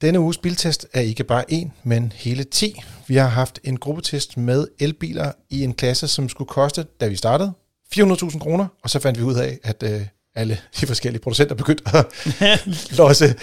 [0.00, 2.80] Denne uges biltest er ikke bare en, men hele 10.
[3.06, 7.16] Vi har haft en gruppetest med elbiler i en klasse, som skulle koste, da vi
[7.16, 7.52] startede,
[7.94, 10.00] 400.000 kroner, og så fandt vi ud af, at øh,
[10.34, 12.06] alle de forskellige producenter begyndte at
[12.98, 13.34] losse,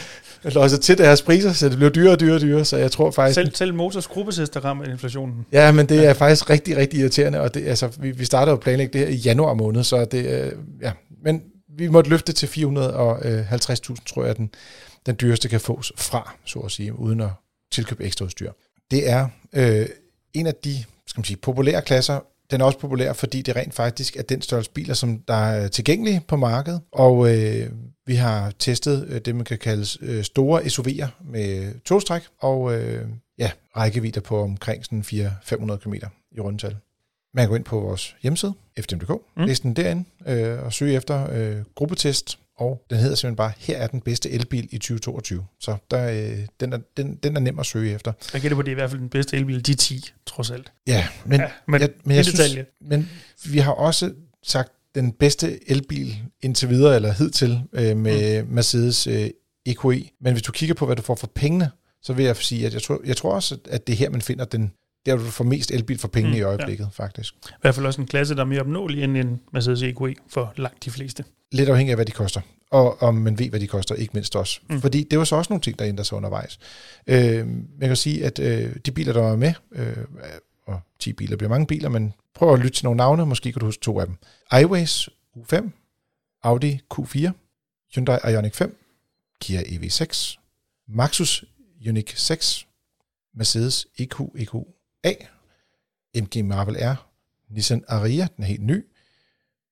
[0.44, 3.12] losse til deres priser, så det blev dyrere og dyrere og dyrere, så jeg tror
[3.12, 3.36] faktisk...
[3.36, 5.46] Selv, selv Motors gruppetest, der rammer inflationen.
[5.52, 8.58] Ja, men det er faktisk rigtig, rigtig irriterende, og det, altså, vi, vi starter jo
[8.58, 10.92] planlægge det her i januar måned, så det, øh, ja,
[11.24, 11.42] men
[11.78, 14.50] vi måtte løfte til 450.000, tror jeg, den,
[15.06, 17.30] den dyreste kan fås fra, så at sige, uden at
[17.72, 18.52] tilkøbe ekstra udstyr.
[18.92, 19.86] Det er øh,
[20.34, 22.20] en af de skal man sige, populære klasser.
[22.52, 25.68] Den er også populær, fordi det rent faktisk er den størrelse biler, som der er
[25.68, 26.82] tilgængelige på markedet.
[26.92, 27.72] Og øh,
[28.06, 33.08] vi har testet øh, det, man kan kalde øh, store SUV'er med togstræk, og øh,
[33.38, 35.94] ja, rækkevidder på omkring sådan 400-500 km
[36.32, 36.76] i rundtal.
[37.34, 39.44] Man kan gå ind på vores hjemmeside, fdm.dk, mm.
[39.44, 43.78] læse den derinde øh, og søge efter øh, gruppetest, og den hedder simpelthen bare, her
[43.78, 45.46] er den bedste elbil i 2022.
[45.60, 48.14] Så der, øh, den, er, den, den er nem at søge efter.
[48.34, 50.72] Jeg gætter på, det er i hvert fald den bedste elbil, de 10, trods alt.
[50.88, 53.10] Ja, men, Ja, men jeg, men, jeg synes, men
[53.46, 54.14] vi har også
[54.44, 58.50] sagt, den bedste elbil indtil videre, eller hidtil, øh, med mm.
[58.54, 59.30] Mercedes øh,
[59.66, 60.10] EQE.
[60.22, 62.74] Men hvis du kigger på, hvad du får for pengene, så vil jeg sige, at
[62.74, 64.72] jeg tror, jeg tror også, at det er her, man finder den,
[65.06, 67.04] der du får mest elbil for pengene Mm, i øjeblikket, ja.
[67.04, 67.34] faktisk.
[67.46, 70.54] I hvert fald også en klasse, der er mere opnåelig end en Mercedes EQE for
[70.58, 71.24] langt de fleste.
[71.52, 72.42] Lidt afhængig af, hvad de koster.
[72.72, 74.60] Og om man ved, hvad de koster, ikke mindst også.
[74.70, 74.82] Mm.
[74.82, 76.60] Fordi det var så også nogle ting, der ændrer sig undervejs.
[77.08, 79.98] Øh, man kan sige, at øh, de biler, der var med, øh,
[80.66, 83.60] og 10 biler bliver mange biler, men prøv at lytte til nogle navne, måske kan
[83.60, 84.16] du huske to af dem.
[84.62, 85.70] iWays U5,
[86.44, 87.30] Audi Q4,
[87.96, 88.78] Hyundai Ioniq 5,
[89.42, 90.36] Kia EV6,
[90.88, 91.46] Maxus
[91.88, 92.68] Uniq 6,
[93.36, 94.04] Mercedes E
[94.38, 94.54] EQ
[95.06, 95.26] EQA,
[96.16, 97.08] MG Marvel R,
[97.50, 98.86] Nissan Ariya, den er helt ny,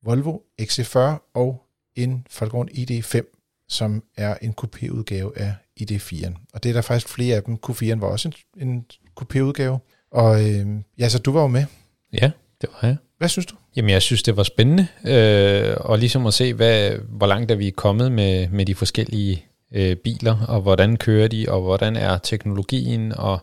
[0.03, 0.99] Volvo XC40
[1.33, 1.63] og
[1.95, 6.33] en Falcon ID5, som er en coupé-udgave af ID4'en.
[6.53, 7.59] Og det er der faktisk flere af dem.
[7.69, 8.85] Q4'en var også en, en
[9.19, 9.79] coupé-udgave.
[10.11, 10.67] Og øh,
[10.97, 11.65] ja, så du var jo med.
[12.13, 12.97] Ja, det var jeg.
[13.17, 13.55] Hvad synes du?
[13.75, 17.55] Jamen, jeg synes, det var spændende, øh, og ligesom at se, hvad, hvor langt er
[17.55, 22.17] vi kommet med, med de forskellige øh, biler, og hvordan kører de, og hvordan er
[22.17, 23.39] teknologien, og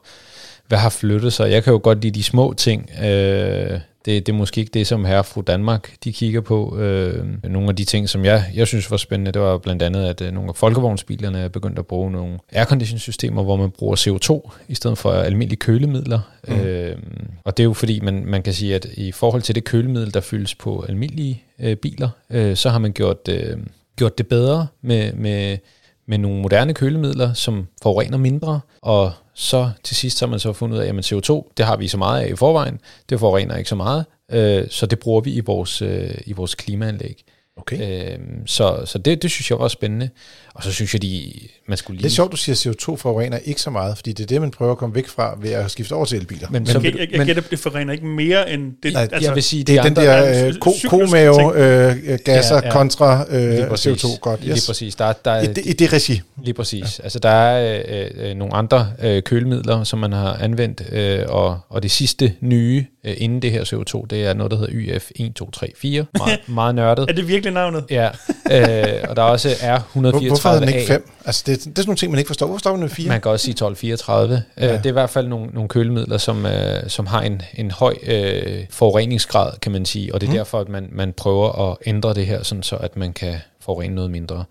[0.70, 1.50] hvad har flyttet sig.
[1.50, 2.90] Jeg kan jo godt lide de små ting.
[3.02, 6.78] Øh, det, det er måske ikke det, som herre fru Danmark de kigger på.
[6.78, 10.04] Øh, nogle af de ting, som jeg, jeg synes var spændende, det var blandt andet,
[10.04, 14.50] at øh, nogle af folkevognsbilerne er begyndt at bruge nogle aircondition-systemer, hvor man bruger CO2
[14.68, 16.20] i stedet for almindelige kølemidler.
[16.48, 16.54] Mm.
[16.54, 16.96] Øh,
[17.44, 20.14] og det er jo fordi, man, man kan sige, at i forhold til det kølemiddel,
[20.14, 23.58] der fyldes på almindelige øh, biler, øh, så har man gjort, øh,
[23.96, 25.58] gjort det bedre med, med,
[26.06, 30.52] med nogle moderne kølemidler, som forurener mindre, og så til sidst så har man så
[30.52, 33.56] fundet ud af, at CO2, det har vi så meget af i forvejen, det forurener
[33.56, 37.24] ikke så meget, øh, så det bruger vi i vores, øh, i vores klimaanlæg.
[37.56, 38.12] Okay.
[38.12, 40.10] Øh, så så det, det synes jeg var spændende.
[40.54, 41.32] Og så synes jeg, de,
[41.68, 42.02] man skulle lige...
[42.04, 44.40] Det er sjovt, du siger, at CO2 forurener ikke så meget, fordi det er det,
[44.40, 46.48] man prøver at komme væk fra ved at skifte over til elbiler.
[46.50, 48.92] Men, så, jeg, jeg, jeg men gætter, det forurener ikke mere end det.
[48.92, 50.90] Nej, jeg vil sige, det er de den andre, der øh, ko- ting.
[50.90, 54.18] komave øh, gasser Ja, ja, kontra lige øh, præcis, CO2.
[54.20, 54.66] Godt, Lige yes.
[54.66, 54.94] præcis.
[54.94, 56.20] Der, der, er- I, det, I det regi.
[56.42, 56.98] Lige præcis.
[56.98, 57.02] Ja.
[57.04, 61.58] Altså der er øh, øh, nogle andre øh, kølemidler, som man har anvendt, øh, og,
[61.68, 66.06] og det sidste nye øh, inden det her CO2, det er noget, der hedder YF1234.
[66.18, 67.10] Meget, meget nørdet.
[67.10, 67.84] Er det virkelig navnet?
[67.90, 68.06] Ja,
[68.50, 69.48] øh, og der er også
[69.92, 70.74] Hvor, hvorfor er den R134A.
[70.74, 71.10] ikke 5?
[71.24, 72.46] Altså, det, det er sådan nogle ting, man ikke forstår.
[72.46, 73.08] Hvorfor står den med 4?
[73.08, 74.42] Man kan også sige 1234.
[74.56, 74.66] Ja.
[74.66, 74.72] Ja.
[74.72, 77.94] Det er i hvert fald nogle, nogle kølemidler, som, øh, som har en, en høj
[78.02, 80.14] øh, forureningsgrad, kan man sige.
[80.14, 80.36] Og det er mm.
[80.36, 83.94] derfor, at man, man prøver at ændre det her, sådan så at man kan forurene
[83.94, 84.44] noget mindre.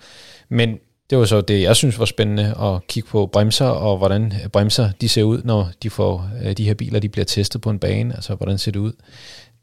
[0.50, 0.78] Men
[1.10, 4.90] det var så det, jeg synes var spændende at kigge på bremser, og hvordan bremser
[5.02, 7.80] de ser ud, når de får øh, de her biler, de bliver testet på en
[7.80, 8.16] bane.
[8.16, 8.92] Altså, hvordan ser det ud?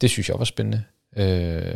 [0.01, 0.83] Det synes jeg var spændende.
[1.17, 1.75] Øh,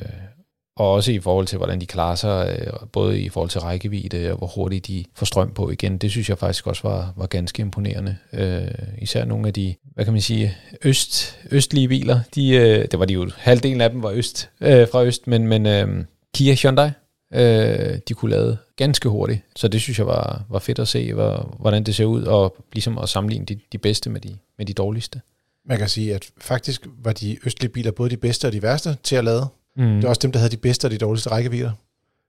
[0.76, 4.33] og også i forhold til, hvordan de klarer sig, øh, både i forhold til rækkevidde
[4.33, 5.98] og hvor hurtigt de får strøm på igen.
[5.98, 8.16] Det synes jeg faktisk også var, var ganske imponerende.
[8.33, 12.20] Øh, især nogle af de, hvad kan man sige, øst, østlige biler.
[12.35, 15.48] De, øh, det var de jo, halvdelen af dem var øst, øh, fra øst, men,
[15.48, 16.04] men øh,
[16.35, 16.90] Kia Hyundai,
[17.35, 19.40] øh, de kunne lade ganske hurtigt.
[19.56, 22.56] Så det synes jeg var, var fedt at se, hvor, hvordan det ser ud, og
[22.72, 25.20] ligesom at sammenligne de, de bedste med de, med de dårligste.
[25.66, 28.96] Man kan sige, at faktisk var de østlige biler både de bedste og de værste
[29.02, 29.46] til at lade.
[29.76, 29.85] Mm.
[29.94, 31.72] Det var også dem, der havde de bedste og de dårligste rækkevidder.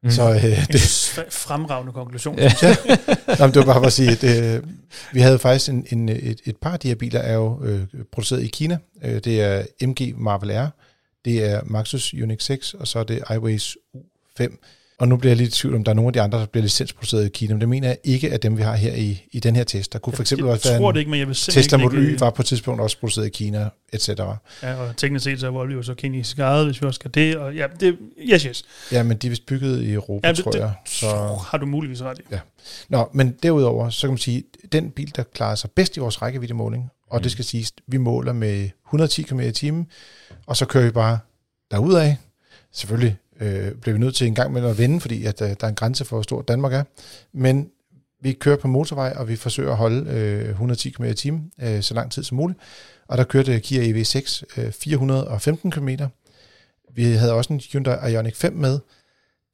[0.03, 0.11] Mm.
[0.11, 2.39] Så øh, En det, f- fremragende konklusion.
[2.39, 2.51] Ja.
[2.61, 2.75] ja.
[3.39, 4.63] Nå, men det var bare for at sige, at øh,
[5.13, 7.81] vi havde faktisk en, en, et, et par af de her biler er jo øh,
[8.11, 8.77] produceret i Kina.
[9.03, 10.67] Øh, det er MG Marvel R,
[11.25, 14.57] det er Maxus Unix 6, og så er det iWays U5.
[15.01, 16.45] Og nu bliver jeg lidt i tvivl om, der er nogle af de andre, der
[16.45, 19.25] bliver licensproduceret i Kina, men det mener jeg ikke er dem, vi har her i,
[19.31, 19.93] i den her test.
[19.93, 21.77] Der kunne for eksempel jeg også være tror en det ikke, men jeg vil Tesla
[21.77, 21.99] Model.
[21.99, 24.09] Y var på et tidspunkt også produceret i Kina, etc.
[24.09, 27.37] Ja, og teknisk set så er Volvo så kinesisk ejet, hvis vi også skal det.
[27.37, 27.97] Og ja, det,
[28.33, 28.63] yes, yes.
[28.91, 30.71] Ja, men de er vist bygget i Europa, Ja, ja, det- tror det- jeg.
[30.85, 31.07] Så...
[31.51, 32.35] Har du muligvis ret i.
[32.89, 36.21] Nå, men derudover, så kan man sige, den bil, der klarer sig bedst i vores
[36.21, 37.23] rækkeviddemåling, og Mm.
[37.23, 39.87] det skal siges, vi måler med 110 km i timen,
[40.47, 41.19] og så kører vi bare
[41.71, 42.15] derudad.
[42.73, 45.55] Selvfølgelig øh, bliver vi nødt til en gang med at vende, fordi at, øh, der
[45.61, 46.83] er en grænse for, hvor stort Danmark er.
[47.33, 47.69] Men
[48.21, 51.81] vi kører på motorvej, og vi forsøger at holde øh, 110 km i timen øh,
[51.81, 52.59] så lang tid som muligt.
[53.07, 55.89] Og der kørte Kia EV6 øh, 415 km.
[56.95, 58.79] Vi havde også en Hyundai Ioniq 5 med.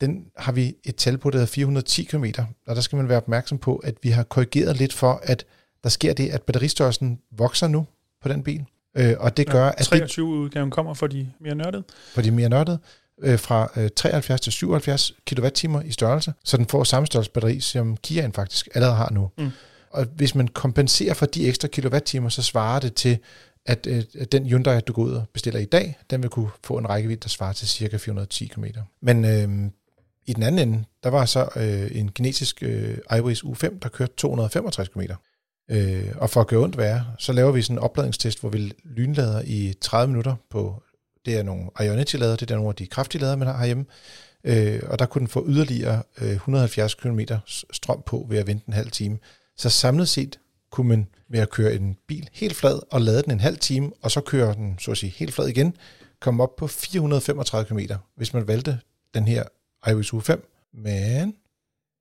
[0.01, 2.25] Den har vi et tal på, der hedder 410 km.
[2.67, 5.45] Og der skal man være opmærksom på, at vi har korrigeret lidt for, at
[5.83, 7.87] der sker det, at batteristørrelsen vokser nu
[8.21, 8.65] på den bil.
[8.97, 11.83] Øh, og det gør, Ja, at det, 23-udgaven kommer for de mere nørdede.
[12.13, 12.79] for de mere nørdede,
[13.21, 17.59] øh, fra øh, 73 til 77 kWh i størrelse, så den får samme størrelse batteri,
[17.59, 19.29] som Kiaen faktisk allerede har nu.
[19.37, 19.51] Mm.
[19.89, 23.17] Og hvis man kompenserer for de ekstra kilowattimer, så svarer det til,
[23.65, 26.49] at, øh, at den Hyundai, du går ud og bestiller i dag, den vil kunne
[26.63, 28.65] få en rækkevidde, der svarer til cirka 410 km.
[29.01, 29.71] Men øh,
[30.25, 34.13] i den anden ende, der var så øh, en genetisk øh, iWays U5, der kørte
[34.17, 35.01] 265 km.
[35.71, 38.71] Øh, og for at gøre ondt værre, så laver vi sådan en opladningstest, hvor vi
[38.83, 40.83] lynlader i 30 minutter på,
[41.27, 43.85] det er nogle Ionity-lader, det er nogle af de kraftige lader, man har herhjemme,
[44.43, 47.19] øh, og der kunne den få yderligere øh, 170 km
[47.71, 49.17] strøm på ved at vente en halv time.
[49.57, 50.39] Så samlet set
[50.71, 53.91] kunne man ved at køre en bil helt flad og lade den en halv time,
[54.01, 55.75] og så køre den, så at sige, helt flad igen,
[56.19, 58.79] komme op på 435 km, hvis man valgte
[59.13, 59.43] den her
[59.89, 60.37] iWays U5.
[60.73, 61.33] Men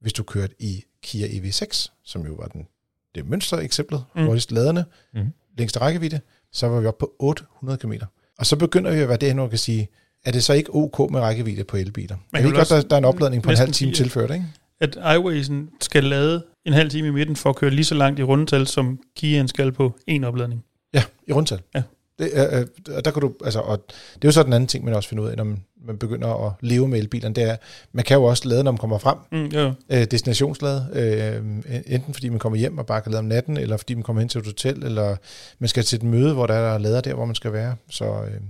[0.01, 2.67] hvis du kørte i Kia EV6, som jo var den,
[3.15, 4.21] det mønstereksemplet, Mm.
[4.21, 4.27] mm.
[4.27, 4.85] hurtigst ladende,
[5.15, 5.33] mm.
[5.59, 6.21] længste rækkevidde,
[6.53, 7.93] så var vi oppe på 800 km.
[8.39, 9.89] Og så begynder vi at være derhen, hvor vi kan sige,
[10.25, 12.17] er det så ikke ok med rækkevidde på elbiler?
[12.17, 14.05] Man er det vel godt, der, der er en opladning på en halv time sige,
[14.05, 14.45] tilført, ikke?
[14.81, 18.21] At iWaysen skal lade en halv time i midten for at køre lige så langt
[18.21, 20.65] i rundetal, som Kiaen skal på en opladning.
[20.95, 21.61] Ja, i rundtal.
[21.75, 21.83] Ja.
[22.19, 24.67] Det, er, øh, og der kan du, altså, og det er jo så den anden
[24.69, 27.45] ting, man også finder ud af, når man, man begynder at leve med elbilerne, det
[27.45, 27.57] er,
[27.93, 29.73] man kan jo også lade, når man kommer frem, Mm, jo.
[29.91, 33.77] øh, destinationslade, øh, enten fordi man kommer hjem og bare kan lade om natten, eller
[33.77, 35.17] fordi man kommer hen til et hotel, eller
[35.59, 37.77] man skal til et møde, hvor der er lader der, hvor man skal være.
[37.91, 38.41] Så øh, jeg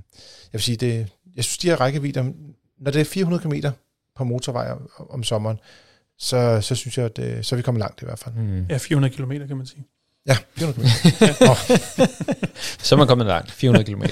[0.53, 2.25] vil sige, det, jeg synes, de her rækkevidder,
[2.81, 3.69] når det er 400 km
[4.17, 5.59] på motorvej om, om sommeren,
[6.19, 8.35] så, så synes jeg, at øh, så er vi kommet langt i hvert fald.
[8.35, 8.67] Mm.
[8.71, 9.85] Ja, 400 km, kan man sige.
[10.29, 12.05] Ja, 400 km.
[12.83, 13.53] Så er man kommet langt.
[13.53, 14.03] 400 km.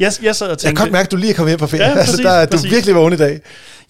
[0.00, 0.64] Jeg, jeg sad og Jeg tænkte...
[0.64, 1.84] kan godt mærke, at du lige er kommet hjem på ferie.
[1.84, 2.66] Ja, altså, præcis, der, er- du præcis.
[2.66, 3.40] er virkelig vågen i dag.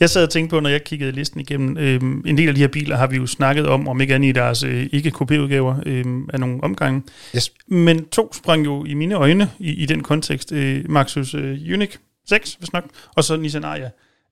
[0.00, 2.60] Jeg sad og tænkte på, når jeg kiggede listen igennem, øhm, en del af de
[2.60, 6.28] her biler har vi jo snakket om, om ikke andet i deres øh, ikke-kopiudgaver øhm,
[6.32, 7.02] af nogle omgange.
[7.36, 7.52] Yes.
[7.68, 10.52] Men to sprang jo i mine øjne i, i den kontekst.
[10.52, 11.98] Øh, Maxus øh, Unique
[12.28, 12.84] 6, hvis nok,
[13.16, 13.88] og så Nissan Ariya.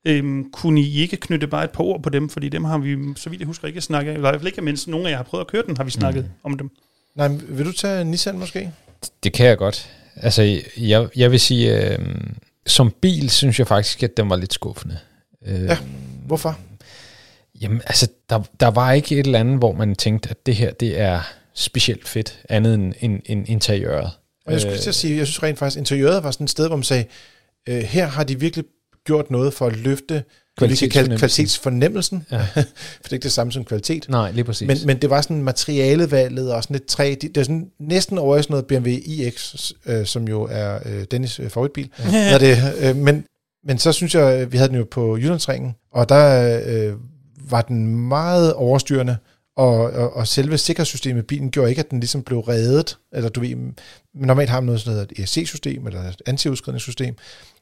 [0.07, 2.97] Øhm, kunne I ikke knytte bare et par ord på dem, fordi dem har vi,
[3.17, 5.17] så vidt jeg husker, ikke snakket eller i hvert fald ikke, mens nogle af jer
[5.17, 6.31] har prøvet at køre den, har vi snakket mm.
[6.53, 6.71] om dem.
[7.15, 8.71] Nej, vil du tage Nissan måske?
[9.23, 9.91] Det kan jeg godt.
[10.17, 11.99] Altså, jeg, jeg vil sige, øh,
[12.67, 14.99] som bil synes jeg faktisk, at den var lidt skuffende.
[15.47, 15.79] Øh, Ja.
[16.27, 16.59] Hvorfor?
[17.61, 20.73] Jamen, altså, der, der var ikke et eller andet, hvor man tænkte, at det her,
[20.73, 21.21] det er
[21.55, 24.11] specielt fedt, andet end, end, end interiøret.
[24.47, 26.51] Og jeg skulle lige til at sige, jeg synes rent faktisk, interiøret var sådan et
[26.51, 27.05] sted, hvor man sagde,
[27.69, 28.65] øh, her har de virkelig
[29.05, 30.25] gjort noget for at løfte
[30.67, 31.19] Kvalitetsfornemmelsen.
[31.19, 32.39] kvalitetsfornemmelsen, Ja.
[32.55, 34.07] for det er ikke det samme som kvalitet.
[34.09, 34.67] Nej, lige præcis.
[34.69, 37.15] Men, men det var sådan materialevalget og sådan et træ.
[37.21, 39.55] Det, det er sådan næsten over i sådan noget BMW iX,
[39.87, 41.91] øh, som jo er øh, Dennis øh, favoritbil.
[42.13, 42.39] Ja.
[42.39, 43.25] det, øh, men,
[43.65, 46.93] men så synes jeg, øh, vi havde den jo på Jyllandsringen, og der øh,
[47.51, 49.17] var den meget overstyrende,
[49.57, 52.99] og, og, og selve sikkerhedssystemet i bilen gjorde ikke, at den ligesom blev reddet.
[53.13, 53.57] Eller du ved,
[54.15, 57.15] normalt har man noget sådan noget et ESC-system, eller et antiudskridningssystem.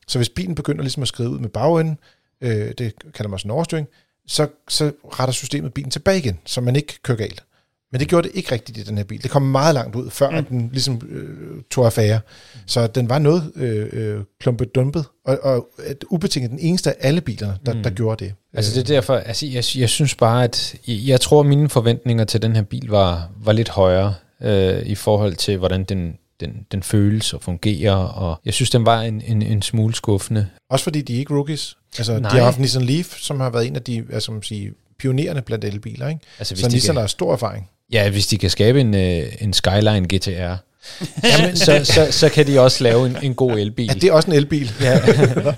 [0.09, 1.99] Så hvis bilen begynder ligesom at skride ud med bagenden,
[2.41, 3.89] øh, det kalder man sådan en overstyring,
[4.27, 7.45] så, så retter systemet bilen tilbage igen, så man ikke kører galt.
[7.93, 9.23] Men det gjorde det ikke rigtigt i den her bil.
[9.23, 10.37] Det kom meget langt ud, før mm.
[10.37, 12.21] at den ligesom øh, tog affære.
[12.67, 17.09] Så den var noget øh, øh, klumpet dumpet, og, og at ubetinget den eneste af
[17.09, 17.83] alle bilerne, der, mm.
[17.83, 18.35] der gjorde det.
[18.55, 21.69] Altså det er derfor, altså jeg, jeg synes bare, at jeg, jeg tror, at mine
[21.69, 26.15] forventninger til den her bil var, var lidt højere øh, i forhold til, hvordan den,
[26.41, 30.47] den, den føles og fungerer, og jeg synes, den var en, en, en smule skuffende.
[30.71, 31.77] Også fordi de er ikke rookies.
[31.99, 32.31] Altså, Nej.
[32.31, 35.43] de har haft Nissan Leaf, som har været en af de, altså, man sige, pionerende
[35.43, 36.21] blandt elbiler, ikke?
[36.39, 37.69] Altså, Så Nissan kan, har stor erfaring.
[37.93, 40.55] ja, hvis de kan skabe en, øh, en Skyline GTR,
[41.39, 43.87] Jamen, så, så, så kan de også lave en, en god elbil.
[43.87, 44.71] Ja, det er også en elbil.
[44.81, 45.01] Ja.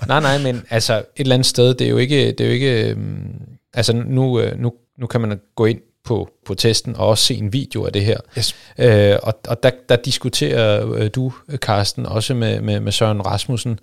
[0.09, 2.53] nej, nej, men altså et eller andet sted, det er jo ikke, det er jo
[2.53, 3.31] ikke um,
[3.75, 7.35] altså nu, øh, nu, nu kan man gå ind på, på testen og også se
[7.35, 8.19] en video af det her.
[8.39, 8.55] Yes.
[8.79, 13.79] Øh, og og der, der diskuterer øh, du, Karsten, også med, med, med Søren Rasmussen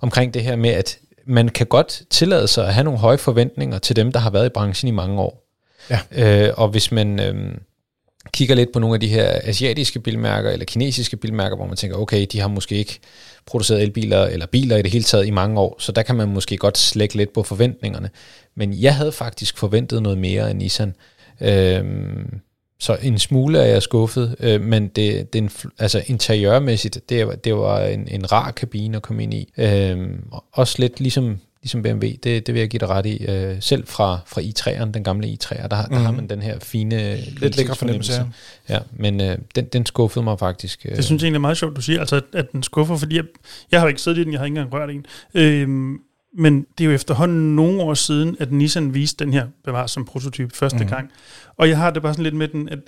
[0.00, 3.78] omkring det her med, at man kan godt tillade sig at have nogle høje forventninger
[3.78, 5.48] til dem, der har været i branchen i mange år.
[5.90, 6.00] Ja.
[6.46, 7.54] Øh, og hvis man øh,
[8.32, 11.96] kigger lidt på nogle af de her asiatiske bilmærker eller kinesiske bilmærker, hvor man tænker,
[11.96, 12.98] okay, de har måske ikke
[13.46, 16.28] produceret elbiler eller biler i det hele taget i mange år, så der kan man
[16.28, 18.10] måske godt slække lidt på forventningerne.
[18.54, 20.94] Men jeg havde faktisk forventet noget mere af Nissan.
[21.42, 21.84] Øh,
[22.82, 27.54] så en smule er jeg skuffet, øh, men det, det en, altså interiørmæssigt, det, det
[27.54, 29.52] var en, en rar kabine at komme ind i.
[29.56, 30.08] Øh,
[30.52, 33.24] også lidt ligesom, ligesom BMW, det, det vil jeg give dig ret i.
[33.24, 35.94] Øh, selv fra, fra i3'eren, den gamle i3'er, der, mm.
[35.94, 36.16] der har mhm.
[36.16, 37.16] man den her fine...
[37.16, 38.12] Lidt lækker fornemmelse,
[38.68, 38.74] ja.
[38.74, 40.86] ja men øh, den, den skuffede mig faktisk.
[40.88, 40.96] Øh.
[40.96, 43.16] Det synes jeg egentlig er meget sjovt, du siger, altså, at, at den skuffer, fordi
[43.16, 43.24] jeg,
[43.70, 45.06] jeg har ikke siddet i den, jeg har ikke engang rørt en.
[45.34, 45.98] Øh,
[46.38, 50.04] men det er jo efterhånden nogle år siden, at Nissan viste den her bevar som
[50.04, 50.88] prototype første mm.
[50.88, 51.10] gang.
[51.56, 52.78] Og jeg har det bare sådan lidt med den, at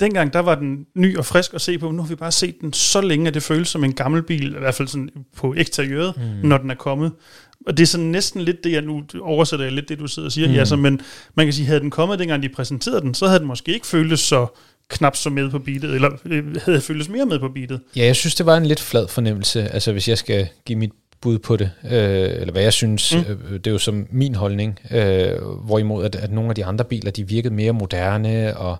[0.00, 2.60] dengang der var den ny og frisk at se på, nu har vi bare set
[2.60, 5.54] den så længe, at det føles som en gammel bil, i hvert fald sådan på
[5.54, 6.48] eksteriøret, mm.
[6.48, 7.12] når den er kommet.
[7.66, 10.26] Og det er sådan næsten lidt det, jeg nu oversætter jeg lidt det, du sidder
[10.28, 10.54] og siger, mm.
[10.54, 11.00] ja, så, men
[11.34, 13.86] man kan sige, havde den kommet, dengang de præsenterede den, så havde den måske ikke
[13.86, 14.46] føltes så
[14.88, 17.80] knap så med på beatet, eller øh, havde føltes mere med på beatet.
[17.96, 20.92] Ja, jeg synes, det var en lidt flad fornemmelse, altså hvis jeg skal give mit
[21.20, 21.90] bud på det, øh,
[22.40, 23.20] eller hvad jeg synes, mm.
[23.20, 26.84] øh, det er jo som min holdning, øh, hvorimod at, at nogle af de andre
[26.84, 28.76] biler, de virkede mere moderne, og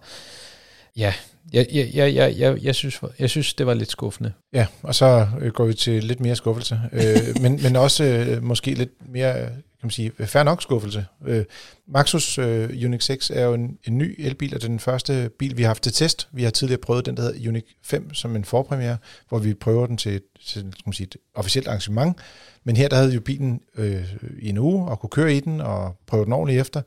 [0.97, 1.13] ja,
[1.53, 4.33] jeg, jeg, jeg, jeg, jeg, jeg, synes, jeg synes, det var lidt skuffende.
[4.53, 8.43] Ja, og så øh, går vi til lidt mere skuffelse, øh, men, men også øh,
[8.43, 9.49] måske lidt mere,
[9.87, 11.07] kan man sige, øh, fair nok skuffelse.
[11.27, 11.45] Øh,
[11.87, 15.31] Maxus øh, Unix 6 er jo en, en ny elbil, og det er den første
[15.39, 16.29] bil, vi har haft til test.
[16.33, 18.97] Vi har tidligere prøvet den, der hedder Unix 5 som en forpremiere,
[19.29, 22.19] hvor vi prøver den til, til kan man sige, et officielt arrangement.
[22.65, 25.41] Men her der havde vi jo bilen øh, i en uge, og kunne køre i
[25.41, 26.83] den, og prøve den ordentligt efter.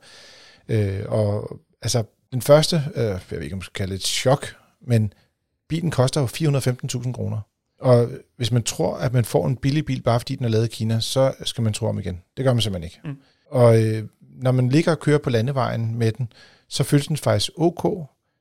[0.68, 4.06] Øh, og altså, den første, øh, jeg ved ikke, om man skal kalde det et
[4.06, 5.12] chok, men
[5.68, 7.40] bilen koster jo 415.000 kroner.
[7.80, 10.66] Og hvis man tror, at man får en billig bil, bare fordi den er lavet
[10.66, 12.20] i Kina, så skal man tro om igen.
[12.36, 13.00] Det gør man simpelthen ikke.
[13.04, 13.16] Mm.
[13.50, 14.04] Og øh,
[14.42, 16.32] når man ligger og kører på landevejen med den,
[16.68, 17.82] så føles den faktisk ok.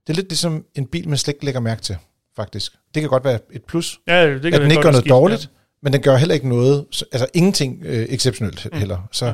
[0.08, 1.98] Det er lidt ligesom en bil, man slet ikke lægger mærke til,
[2.36, 2.72] faktisk.
[2.94, 5.12] Det kan godt være et plus, ja, det kan at den ikke gør noget skidt,
[5.12, 5.48] dårligt, ja.
[5.82, 8.78] men den gør heller ikke noget, altså ingenting øh, exceptionelt mm.
[8.78, 9.08] heller.
[9.12, 9.34] Så,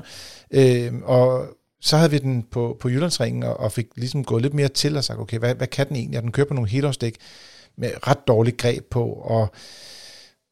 [0.52, 1.48] øh, og
[1.82, 4.98] så havde vi den på, på Jyllandsringen, og, og fik ligesom gået lidt mere til
[4.98, 6.18] og sagt, okay, hvad, hvad kan den egentlig?
[6.18, 7.16] Og den kører på nogle helårsdæk
[7.78, 9.48] med ret dårligt greb på, og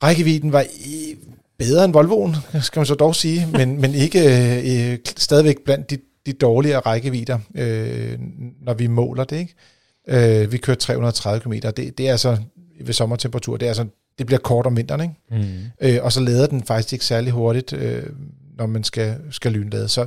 [0.04, 1.16] rækkevidden var i,
[1.58, 4.20] bedre end Volvoen, skal man så dog sige, men, men ikke
[4.92, 8.20] øh, stadigvæk blandt de, de dårligere rækkevidder, øh,
[8.62, 9.38] når vi måler det.
[9.38, 10.44] Ikke?
[10.44, 12.38] Øh, vi kørte 330 km, det, det er altså
[12.82, 13.86] ved sommertemperatur, det er altså
[14.18, 15.16] det bliver kort om vinteren, ikke?
[15.32, 15.64] Mm.
[15.82, 18.04] Øh, og så lader den faktisk ikke særlig hurtigt, øh,
[18.58, 19.88] når man skal, skal lynlade.
[19.88, 20.06] Så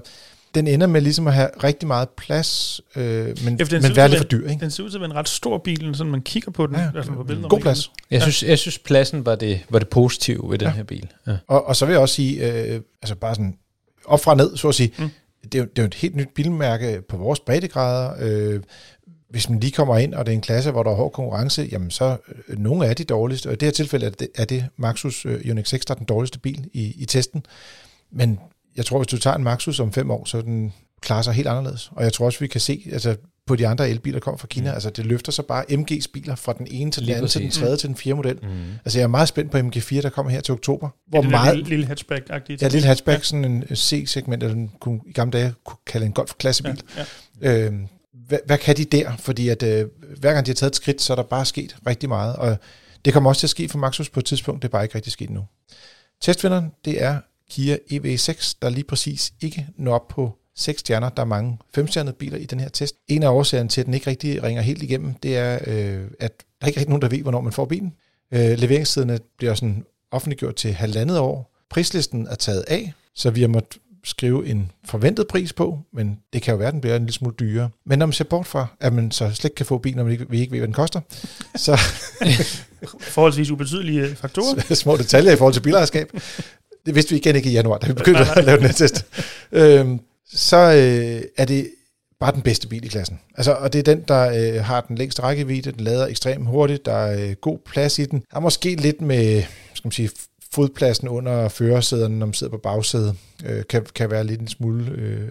[0.56, 3.04] den ender med ligesom at have rigtig meget plads, øh,
[3.44, 4.48] men, ja, men være lidt for dyr.
[4.48, 4.60] Ikke?
[4.60, 6.76] Den ser ud til at være en ret stor bil, så man kigger på den.
[6.76, 7.90] Ja, altså på billeder, god plads.
[8.10, 10.74] Jeg, synes, jeg synes, pladsen var det, var det positive ved den ja.
[10.74, 11.08] her bil.
[11.26, 11.36] Ja.
[11.46, 13.56] Og, og så vil jeg også sige, øh, altså bare sådan
[14.04, 15.10] op fra ned, så at sige, mm.
[15.42, 18.12] det, er jo, det er jo et helt nyt bilmærke på vores breddegrader.
[18.20, 18.60] Øh,
[19.30, 21.68] hvis man lige kommer ind, og det er en klasse, hvor der er hård konkurrence,
[21.72, 22.16] jamen så
[22.48, 25.26] øh, nogle af de dårligste, og i det her tilfælde er det, er det Maxus
[25.26, 27.46] øh, Unix 6, der er den dårligste bil i, i testen.
[28.12, 28.38] Men
[28.76, 31.48] jeg tror, hvis du tager en Maxus om fem år, så den klarer sig helt
[31.48, 31.90] anderledes.
[31.92, 34.46] Og jeg tror også, vi kan se, altså på de andre elbiler, der kommer fra
[34.46, 34.74] Kina, mm.
[34.74, 37.50] altså det løfter så bare MG's biler fra den ene til den anden, til den
[37.50, 37.78] tredje mm.
[37.78, 38.38] til den fjerde model.
[38.42, 38.48] Mm.
[38.84, 40.88] Altså jeg er meget spændt på MG4, der kommer her til oktober.
[41.08, 42.62] Hvor det meget, lille, lille hatchback-agtigt.
[42.62, 43.22] Ja, lille hatchback, ja.
[43.22, 46.82] sådan en C-segment, eller den kunne i gamle dage kunne kalde en golf-klassebil.
[46.96, 47.04] Ja,
[47.42, 47.66] ja.
[47.66, 47.86] Øhm,
[48.28, 49.16] hvad, hvad kan de der?
[49.18, 49.86] Fordi at øh,
[50.18, 52.36] hver gang de har taget et skridt, så er der bare sket rigtig meget.
[52.36, 52.56] Og
[53.04, 54.94] det kommer også til at ske for Maxus på et tidspunkt, det er bare ikke
[54.94, 55.44] rigtig sket nu.
[56.20, 57.18] Testvinderen, det er
[57.50, 61.08] Kia EV6, der lige præcis ikke når op på 6 stjerner.
[61.08, 62.94] Der er mange 5-stjernede biler i den her test.
[63.08, 66.32] En af årsagerne til, at den ikke rigtig ringer helt igennem, det er, øh, at
[66.60, 67.92] der er ikke rigtig nogen, der ved, hvornår man får bilen.
[68.32, 71.56] Øh, leveringstiderne bliver sådan offentliggjort til halvandet år.
[71.70, 76.42] Prislisten er taget af, så vi har måttet skrive en forventet pris på, men det
[76.42, 77.70] kan jo være, at den bliver en lille smule dyrere.
[77.86, 80.04] Men når man ser bort fra, at man så slet ikke kan få bilen, når
[80.04, 81.00] man ikke, vi ikke ved, hvad den koster,
[81.54, 81.76] så...
[83.00, 84.74] Forholdsvis ubetydelige faktorer.
[84.74, 86.10] Små detaljer i forhold til bilejerskab.
[86.86, 89.06] Det vidste vi igen ikke i januar, da vi begyndte at lave den her test.
[89.52, 90.00] Øhm,
[90.32, 91.70] så øh, er det
[92.20, 93.20] bare den bedste bil i klassen.
[93.34, 96.86] Altså, og det er den, der øh, har den længste rækkevidde, den lader ekstremt hurtigt,
[96.86, 98.22] der er øh, god plads i den.
[98.30, 99.42] Der er måske lidt med,
[99.74, 100.10] skal man sige,
[100.52, 104.90] fodpladsen under førersæderne, når man sidder på bagsædet, øh, kan, kan være lidt en smule
[104.90, 105.28] øh,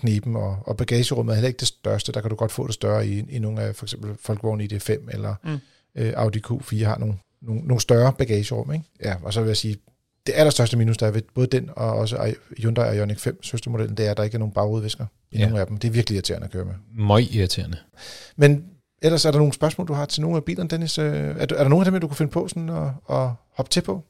[0.00, 2.12] kniben, og, og bagagerummet er heller ikke det største.
[2.12, 5.14] Der kan du godt få det større i, i nogle af for eksempel Volkswagen ID5
[5.14, 5.58] eller mm.
[5.94, 8.72] øh, Audi Q4 har nogle, nogle, nogle større bagagerum.
[8.72, 8.84] Ikke?
[9.04, 9.76] Ja, og så vil jeg sige,
[10.28, 14.06] det allerstørste minus, der er ved både den og også Hyundai Ioniq 5 søstermodellen, det
[14.06, 15.44] er, at der ikke er nogen bagudvisker i ja.
[15.44, 15.76] nogen af dem.
[15.76, 16.74] Det er virkelig irriterende at køre med.
[16.94, 17.76] Møg irriterende.
[18.36, 18.64] Men
[19.02, 20.98] ellers er der nogle spørgsmål, du har til nogle af bilerne, Dennis?
[20.98, 23.80] Er, er der nogen af dem, du kunne finde på sådan at, at hoppe til
[23.80, 24.04] på?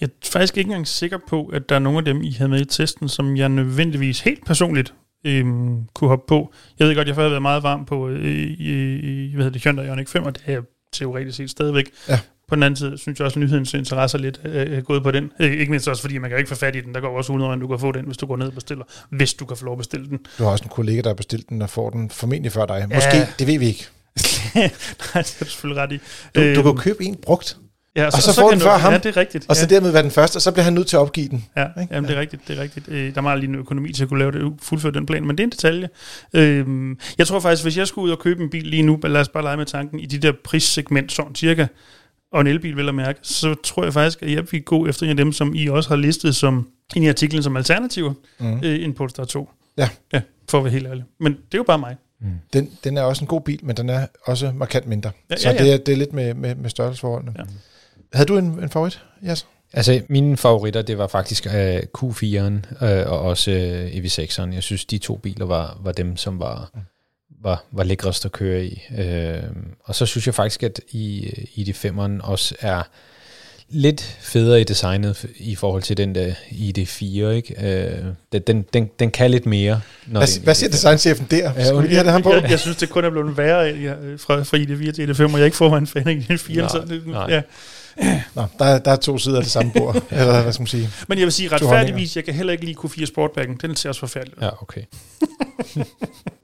[0.00, 2.50] Jeg er faktisk ikke engang sikker på, at der er nogle af dem, I havde
[2.50, 4.94] med i testen, som jeg nødvendigvis helt personligt
[5.24, 6.52] øhm, kunne hoppe på.
[6.78, 9.62] Jeg ved godt, jeg har været meget varm på øh, i, i, hvad hedder det,
[9.62, 10.62] Hyundai Ioniq 5, og det er jeg
[10.92, 11.90] teoretisk set stadigvæk.
[12.08, 12.18] Ja.
[12.48, 15.10] På den anden side synes jeg også, at nyhedens interesse er lidt øh, gået på
[15.10, 15.30] den.
[15.40, 16.94] Øh, ikke mindst også, fordi man kan ikke få fat i den.
[16.94, 18.84] Der går også 100 du kan få den, hvis du går ned og bestiller.
[19.10, 20.18] Hvis du kan få lov at bestille den.
[20.38, 22.86] Du har også en kollega, der har bestilt den og får den formentlig før dig.
[22.94, 23.26] Måske, Ja.
[23.38, 23.86] det ved vi ikke.
[24.54, 24.70] Nej,
[25.14, 25.96] det er du selvfølgelig ret i.
[26.34, 27.56] Du, du kan Øhm, købe en brugt,
[27.96, 28.92] ja, og så får kan den du- før ham.
[28.92, 29.46] Ja, det er rigtigt.
[29.48, 29.74] og så ja.
[29.74, 31.44] dermed være den første, og så bliver han nødt til at opgive den.
[31.56, 31.94] Ja, Ikke?
[31.94, 32.48] jamen, det er rigtigt.
[32.48, 32.88] Det er rigtigt.
[32.88, 35.26] Øh, der er meget lige en økonomi til at kunne lave det, fuldføre den plan,
[35.26, 35.88] men det er en detalje.
[36.34, 39.20] Øhm, jeg tror faktisk, hvis jeg skulle ud og købe en bil lige nu, lad
[39.20, 41.66] os bare lege med tanken, i de der prissegment, sådan cirka,
[42.32, 45.04] og en elbil vil jeg mærke, så tror jeg faktisk, at jeg vil gå efter
[45.04, 48.46] en af dem, som I også har listet som en i artiklen som alternativer, Mm.
[48.46, 48.60] mm.
[48.64, 49.50] øh, en Polestar 2.
[49.78, 49.88] Ja.
[50.12, 50.20] Ja,
[50.50, 51.04] for at være helt ærlig.
[51.20, 51.96] Men det er jo bare mig.
[52.52, 55.10] Den, den er også en god bil, men den er også markant mindre.
[55.30, 55.64] Ja, så ja, ja.
[55.64, 57.34] Det, er, det er lidt med, med, med størrelsesforholdene.
[57.38, 57.42] Ja.
[58.12, 59.02] Havde du en, en favorit?
[59.28, 59.46] Yes.
[59.72, 61.52] Altså, mine favoritter, det var faktisk uh,
[61.98, 64.54] Q4'eren uh, og også uh, EV6'eren.
[64.54, 66.70] Jeg synes, de to biler var, var dem, som var,
[67.42, 68.82] var, var lækrest at køre i.
[68.90, 69.04] Uh,
[69.84, 72.82] og så synes jeg faktisk, at i, i de 5'eren også er
[73.70, 77.54] lidt federe i designet i forhold til den der ID4, ikke?
[77.58, 79.80] Uh, den, den, den, den kan lidt mere.
[80.06, 81.52] Når Hvad, det, hvad siger designchefen der?
[81.56, 82.32] Ja, Skal vi lige have det ham på?
[82.32, 85.30] Jeg, jeg synes, det kun er blevet værre ja, fra, fra ID4 til ID5, og
[85.32, 86.56] jeg er ikke forvejen fan af ID4.
[86.56, 87.26] Nej, så det, nej.
[87.28, 87.42] Ja.
[88.34, 89.94] Nå, der, er- der er to sider af det samme bord.
[90.10, 90.90] Eller hvad skal man sige?
[91.08, 93.56] Men jeg vil sige retfærdigvis, jeg kan heller ikke lide Q4 Sportbacken.
[93.62, 94.42] Den ser også forfærdelig ud.
[94.42, 94.82] Ja, okay.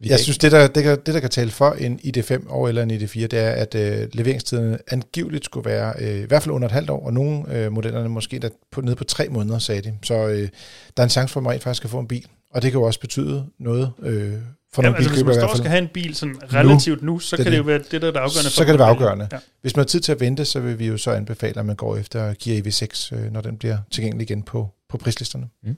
[0.01, 2.69] Vi Jeg synes, det der, det, kan, det der kan tale for en ID5 og
[2.69, 6.55] eller en ID4, det er, at øh, leveringstiden angiveligt skulle være øh, i hvert fald
[6.55, 9.59] under et halvt år, og nogle øh, modellerne måske der på, nede på tre måneder,
[9.59, 9.95] sagde de.
[10.03, 10.49] Så øh,
[10.97, 12.71] der er en chance for, at man rent faktisk kan få en bil, og det
[12.73, 14.33] kan jo også betyde noget øh,
[14.75, 17.03] for Ja, nogle altså, hvis bilkøbere man i står skal have en bil sådan relativt
[17.03, 17.69] nu, så Det kan det jo det.
[17.69, 18.51] være det, der er afgørende.
[18.51, 19.29] Så for, kan det være at man afgørende.
[19.33, 19.39] Ja.
[19.63, 21.77] Hvis man har tid til at vente, så vil vi jo så anbefale, at man
[21.77, 25.47] går efter Kia EV6, øh, når den bliver tilgængelig igen på, på prislisterne.
[25.65, 25.77] Mm.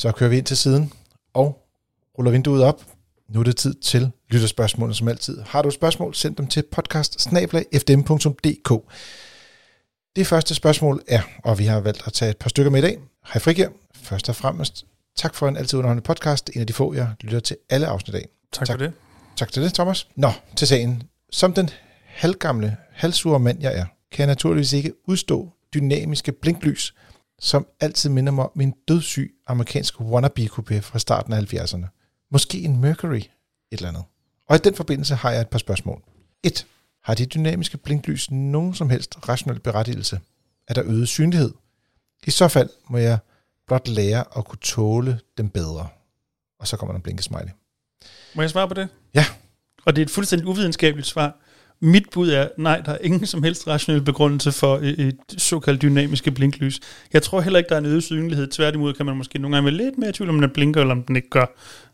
[0.00, 0.92] Så kører vi ind til siden
[1.34, 1.66] og
[2.18, 2.84] ruller vinduet op.
[3.28, 5.40] Nu er det tid til lytterspørgsmålene som altid.
[5.40, 7.30] Har du et spørgsmål, send dem til podcast
[10.16, 12.82] Det første spørgsmål er, og vi har valgt at tage et par stykker med i
[12.82, 12.98] dag.
[13.32, 13.68] Hej Frigir.
[13.94, 14.86] Først og fremmest,
[15.16, 16.50] tak for en altid underholdende podcast.
[16.54, 18.28] En af de få, jeg lytter til alle afsnit af.
[18.52, 18.78] Tak, Tak.
[18.78, 18.92] for det.
[19.36, 20.08] Tak til det, Thomas.
[20.16, 21.02] Nå, til sagen.
[21.30, 21.70] Som den
[22.04, 26.94] halvgamle, halvsure mand, jeg er, kan jeg naturligvis ikke udstå dynamiske blinklys,
[27.40, 31.86] som altid minder mig om en dødssyg amerikansk wannabe-coupé fra starten af 70'erne.
[32.30, 33.30] Måske en Mercury, et
[33.70, 34.04] eller andet.
[34.48, 36.02] Og i den forbindelse har jeg et par spørgsmål.
[36.42, 36.66] 1.
[37.04, 40.20] Har de dynamiske blinklys nogen som helst rationel berettigelse?
[40.68, 41.52] Er der øget synlighed?
[42.26, 43.18] I så fald må jeg
[43.66, 45.88] blot lære at kunne tåle dem bedre.
[46.58, 47.50] Og så kommer der en blinkesmiley.
[48.34, 48.88] Må jeg svare på det?
[49.14, 49.24] Ja.
[49.84, 51.36] Og det er et fuldstændig uvidenskabeligt svar.
[51.82, 56.30] Mit bud er, nej, der er ingen som helst rationel begrundelse for et såkaldt dynamiske
[56.30, 56.80] blinklys.
[57.12, 58.46] Jeg tror heller ikke, der er en øget synlighed.
[58.46, 60.94] Tværtimod kan man måske nogle gange være lidt mere i tvivl, om den blinker, eller
[60.94, 61.46] om den ikke gør.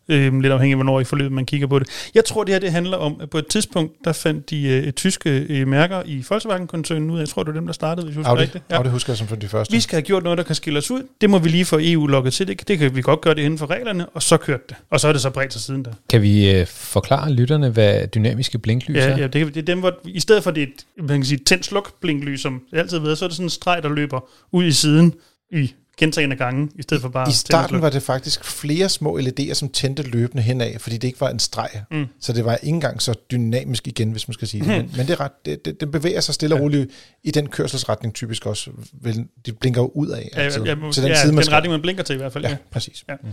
[0.09, 1.89] Øhm, lidt afhængig af, hvornår i forløbet man kigger på det.
[2.15, 4.93] Jeg tror, det her det handler om, at på et tidspunkt, der fandt de øh,
[4.93, 7.21] tyske øh, mærker i Volkswagen-koncernen ud af.
[7.21, 8.65] Jeg tror, det var dem, der startede, hvis jeg husker Audi, rigtigt.
[8.71, 8.77] ja.
[8.77, 9.73] Audi husker jeg som for de første.
[9.75, 11.03] Vi skal have gjort noget, der kan skille os ud.
[11.21, 12.47] Det må vi lige få EU lukket til.
[12.49, 14.77] Det, det kan vi godt gøre det inden for reglerne, og så kørte det.
[14.91, 15.93] Og så er det så bredt sig siden der.
[16.11, 19.19] Kan vi øh, forklare lytterne, hvad dynamiske blinklys Ja, er?
[19.19, 21.39] ja det, det er dem, hvor i stedet for det er et man kan sige,
[21.39, 24.21] tændt sluk blinklys, som det altid været, så er det sådan en streg, der løber
[24.53, 25.15] ud i siden
[25.53, 29.55] i gentagende gange, i stedet for bare I starten var det faktisk flere små LED'er,
[29.55, 31.71] som tændte løbende henad, fordi det ikke var en streg.
[31.91, 32.07] Mm.
[32.21, 34.69] Så det var ikke engang så dynamisk igen, hvis man skal sige det.
[34.69, 36.91] Men, men det er ret, det, det, den bevæger sig stille og roligt
[37.25, 38.71] i den kørselsretning typisk også.
[38.93, 40.63] Vel, de blinker jo ud af ja, altid.
[40.63, 41.55] ja, til den ja, side, man den skal.
[41.55, 42.45] retning, man blinker til i hvert fald.
[42.45, 42.51] Ja.
[42.51, 43.05] Ja, præcis.
[43.09, 43.15] Ja.
[43.23, 43.29] Mm.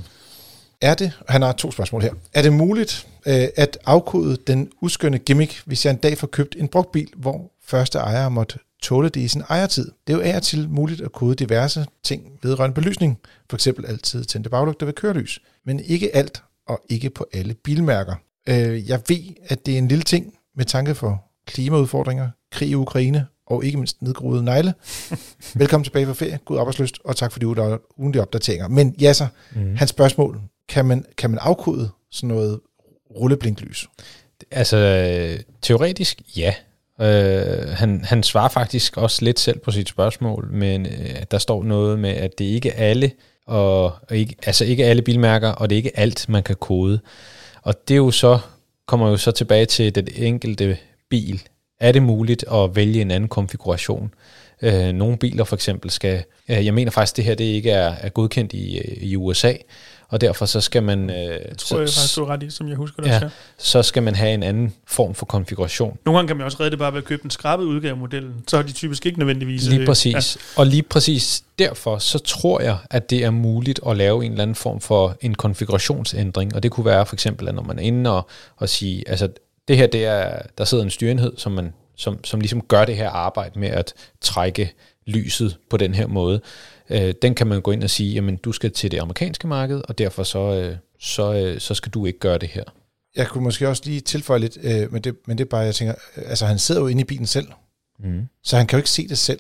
[0.82, 5.18] Er det, han har to spørgsmål her, er det muligt øh, at afkode den uskønne
[5.18, 9.10] gimmick, hvis jeg en dag får købt en brugt bil, hvor første ejer måtte tåle
[9.10, 9.92] det i sin ejertid?
[10.08, 13.20] Det er jo af og til muligt at kode diverse ting vedrørende belysning,
[13.50, 18.16] for eksempel altid tændte baglygter ved kørelys, men ikke alt og ikke på alle bilmærker.
[18.50, 22.76] Øh, jeg ved, at det er en lille ting med tanke for klimaudfordringer, krig i
[22.76, 24.74] Ukraine og ikke mindst nedgroede negle.
[25.56, 27.48] Velkommen tilbage fra ferie, god arbejdsløst, og tak for de
[27.98, 28.68] ugentlige opdateringer.
[28.68, 29.76] Men ja, så, Mm.
[29.76, 32.60] Hans spørgsmål, kan man, kan man afkode sådan noget
[33.16, 33.88] rulleblinklys?
[34.52, 36.54] Altså, øh, teoretisk, ja.
[37.04, 41.64] Øh, han, han svarer faktisk også lidt selv på sit spørgsmål, men øh, der står
[41.64, 43.12] noget med, at det ikke er alle,
[43.48, 47.00] og, og ikke, altså ikke alle bilmærker, og det er ikke alt, man kan kode.
[47.62, 48.40] Og det er jo så,
[48.88, 50.78] kommer jo så tilbage til den enkelte
[51.10, 51.42] bil.
[51.80, 54.14] Er det muligt at vælge en anden konfiguration?
[54.62, 57.96] Øh, nogle biler for eksempel skal, øh, jeg mener faktisk, det her det ikke er,
[58.02, 59.54] er godkendt i, øh, i USA,
[60.14, 62.68] og derfor så skal man, øh, Det tror jeg så, faktisk, du ret i, som
[62.68, 63.16] jeg husker det Ja.
[63.16, 63.26] også.
[63.26, 63.32] Ja.
[63.58, 65.98] så skal man have en anden form for konfiguration.
[66.06, 67.98] Nogle gange kan man også redde det bare ved at købe den skrabede udgave af
[67.98, 68.34] modellen.
[68.48, 69.64] Så har de typisk ikke nødvendigvis...
[69.68, 70.36] Lige øh, præcis.
[70.36, 70.62] Ja.
[70.62, 74.44] Og lige præcis derfor, så tror jeg, at det er muligt at lave en eller
[74.44, 76.56] anden form for en konfigurationsændring.
[76.56, 79.30] Og det kunne være for eksempel, at når man er inde og, og sige, altså
[79.68, 82.96] det her, det er, der sidder en styrenhed, som, man, som, som ligesom gør det
[82.96, 84.74] her arbejde med at trække
[85.06, 86.42] lyset på den her måde.
[86.90, 89.82] Øh, den kan man gå ind og sige, jamen du skal til det amerikanske marked,
[89.90, 92.64] og derfor så, øh, så, øh, så skal du ikke gøre det her.
[93.16, 95.76] Jeg kunne måske også lige tilføje lidt, øh, men, det, men det er bare, jeg
[95.76, 97.48] tænker, øh, altså han sidder jo inde i bilen selv,
[98.00, 98.22] Mm.
[98.44, 99.40] så han kan jo ikke se det selv.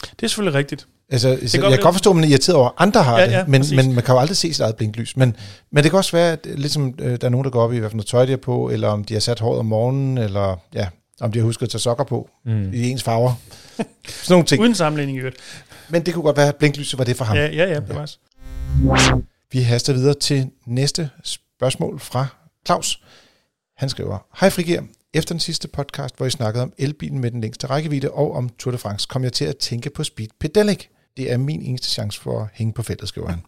[0.00, 0.86] Det er selvfølgelig rigtigt.
[1.12, 3.02] Altså, det kan jeg godt kan godt forstå, at man er irriteret over, at andre
[3.02, 3.76] har Ja, det, ja, men, præcis.
[3.76, 5.16] men man kan jo aldrig se sit eget blinklys.
[5.16, 5.36] Men,
[5.72, 7.90] men det kan også være, at ligesom, der er nogen, der går op i, hvad
[7.90, 10.56] for noget tøj de er på, eller om de har sat håret om morgenen, eller
[10.74, 10.88] ja,
[11.20, 12.72] om de har husket at tage sokker på Mm.
[12.72, 13.32] i ens farver.
[13.76, 13.86] Sådan
[14.30, 14.62] nogle ting.
[14.62, 15.36] Uden sammenligning i øvrigt.
[15.88, 17.36] Men det kunne godt være, at blinklyset var det for ham.
[17.36, 18.20] Ja, ja, ja, bevares.
[19.52, 22.26] Vi haster videre til næste spørgsmål fra
[22.66, 23.02] Claus.
[23.76, 24.80] Han skriver, Hej Frigir,
[25.14, 28.48] efter den sidste podcast, hvor I snakkede om elbilen med den længste rækkevidde og om
[28.58, 30.84] Tour de France, kom jeg til at tænke på Speed Pedalic.
[31.16, 33.42] Det er min eneste chance for at hænge på feltet, skriver han.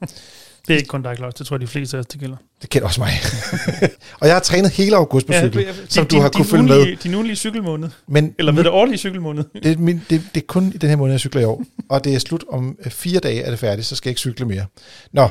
[0.68, 1.34] Det er ikke kun dig, Claus.
[1.34, 2.36] Det tror jeg, de fleste af os, det gælder.
[2.62, 3.10] Det kender også mig.
[4.20, 6.44] og jeg har trænet hele august på cykel, ja, som din- du har din kunne
[6.50, 6.96] følge ugenlige- med.
[6.96, 7.88] Din ugenlige cykelmåned.
[8.08, 9.44] Men Eller ved det årlige cykelmåned.
[9.62, 11.64] det, er min, det, det er kun i den her måned, jeg cykler i år.
[11.88, 14.20] Og det er slut om øh, fire dage, er det færdigt, så skal jeg ikke
[14.20, 14.66] cykle mere.
[15.12, 15.28] Nå,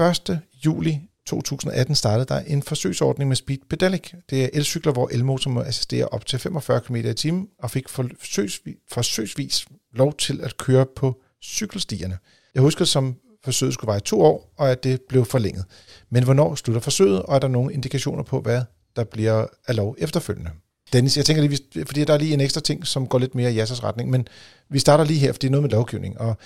[0.00, 0.40] 1.
[0.64, 4.10] juli 2018 startede der en forsøgsordning med Speed Pedalic.
[4.30, 7.88] Det er elcykler, hvor elmotor må assistere op til 45 km i timen, og fik
[7.88, 12.18] forsøgsvis, forsøgsvis lov til at køre på cykelstierne.
[12.54, 13.14] Jeg husker, som
[13.44, 15.64] forsøget skulle være i to år, og at det blev forlænget.
[16.10, 18.62] Men hvornår slutter forsøget, og er der nogle indikationer på, hvad
[18.96, 20.50] der bliver af lov efterfølgende?
[20.92, 23.52] Dennis, jeg tænker lige, fordi der er lige en ekstra ting, som går lidt mere
[23.52, 24.26] i Jassers retning, men
[24.70, 26.36] vi starter lige her, for det er noget med lovgivning, og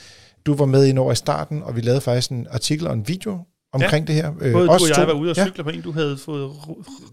[0.46, 3.08] du var med ind over i starten, og vi lavede faktisk en artikel og en
[3.08, 3.38] video
[3.72, 4.32] omkring det her.
[4.40, 5.02] Øh, Både du os og jeg to.
[5.02, 5.44] var ude og Ja.
[5.46, 6.50] cykle på en, du havde fået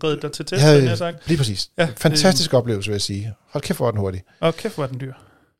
[0.03, 1.27] reddet dig til test, Ja, havde jeg sagt.
[1.27, 1.69] lige præcis.
[1.77, 3.33] Ja, Ja, Fantastisk oplevelse, vil jeg sige.
[3.51, 4.21] Hold kæft, hvor den hurtig.
[4.39, 5.13] Og kæft, hvor den dyr.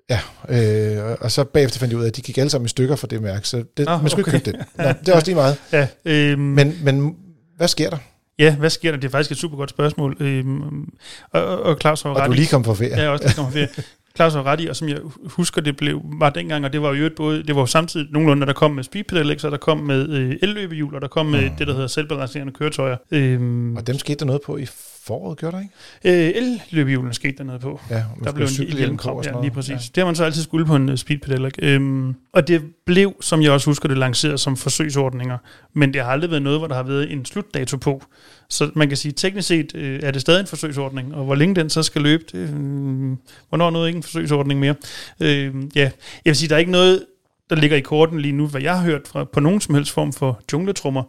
[0.10, 2.70] Ja, øh, og så bagefter fandt jeg ud af, at de gik alle sammen i
[2.70, 4.34] stykker for det mærke, så det, Nå, man skulle okay.
[4.34, 4.66] ikke købe det.
[4.78, 5.58] Nå, det er også lige meget.
[5.74, 7.16] Ja, øhm, Men, men
[7.58, 7.98] hvad sker der?
[8.40, 8.98] ja, hvad sker der?
[9.00, 10.18] Det er faktisk et super godt spørgsmål.
[10.20, 10.84] Øhm,
[11.32, 12.90] og, og, Claus har Og ret du lige kom på ferie.
[12.96, 13.70] Ja, jeg også lige kommet ferie.
[14.16, 16.88] Claus har ret i, og som jeg husker, det blev, var dengang, og det var
[16.90, 19.58] jo øvrigt både, det var jo samtidig nogenlunde, der kom med speed pedelecs, og der
[19.58, 21.56] kom med øh, elløbehjul, og der kom med Mm.
[21.56, 22.98] det, der hedder selvbalancerende køretøjer.
[23.12, 24.66] Øhm, Og dem skete der noget på i
[25.06, 26.36] foråret, gjorde der ikke?
[26.36, 27.82] øh, elløbehjulene skete der noget på.
[27.90, 29.70] Ja, Der blev en sådan ja, lige præcis.
[29.70, 29.78] Ja.
[29.78, 31.54] Det har man så altid skulle på en uh, speed pedelec.
[31.60, 35.38] Øhm, og det blev, som jeg også husker det, lanceret som forsøgsordninger.
[35.74, 38.04] Men det har aldrig været noget, hvor der har været en slutdato på.
[38.50, 41.16] Så man kan sige, teknisk set øh, er det stadig en forsøgsordning.
[41.16, 43.18] Og hvor længe den så skal løbe, det, øh,
[43.50, 44.76] hvornår er noget ikke en forsøgsordning mere?
[45.20, 45.92] Øh, ja, jeg
[46.26, 47.06] vil sige, der er ikke noget,
[47.50, 49.92] der ligger i korten lige nu, hvad jeg har hørt fra, på nogen som helst
[49.92, 51.04] form for jungletrummer,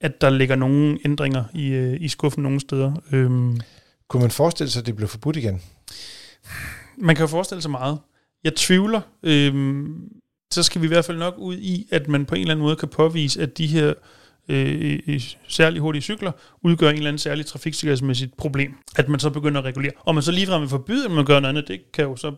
[0.00, 2.92] at der ligger nogle ændringer i, øh, i skuffen nogle steder.
[3.12, 3.60] Øhm,
[4.08, 5.62] Kunne man forestille sig, at det blev forbudt igen?
[6.98, 7.98] man kan jo forestille sig meget.
[8.44, 9.00] Jeg tvivler.
[9.22, 10.08] Øhm,
[10.50, 12.62] så skal vi i hvert fald nok ud i, at man på en eller anden
[12.62, 13.94] måde kan påvise, at de her
[14.48, 16.32] øh, øh, særlig hurtige cykler
[16.62, 18.74] udgør en eller anden særlig trafiksikkerhedsmæssigt problem.
[18.96, 19.92] At man så begynder at regulere.
[19.98, 22.34] Og man så ligefrem vil forbyde, at man gør noget andet, det kan jo så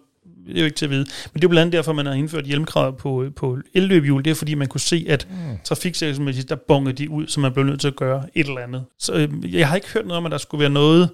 [0.47, 1.01] det er jo ikke til at vide.
[1.05, 4.25] Men det er jo blandt andet derfor, man har indført hjelmkravet på, på elløbehjul.
[4.25, 5.59] Det er fordi, man kunne se, at Mm.
[5.65, 8.85] trafiksikkerhedsmæssigt, der bongede de ud, så man blev nødt til at gøre et eller andet.
[8.99, 11.11] Så øh, jeg har ikke hørt noget om, at der skulle være noget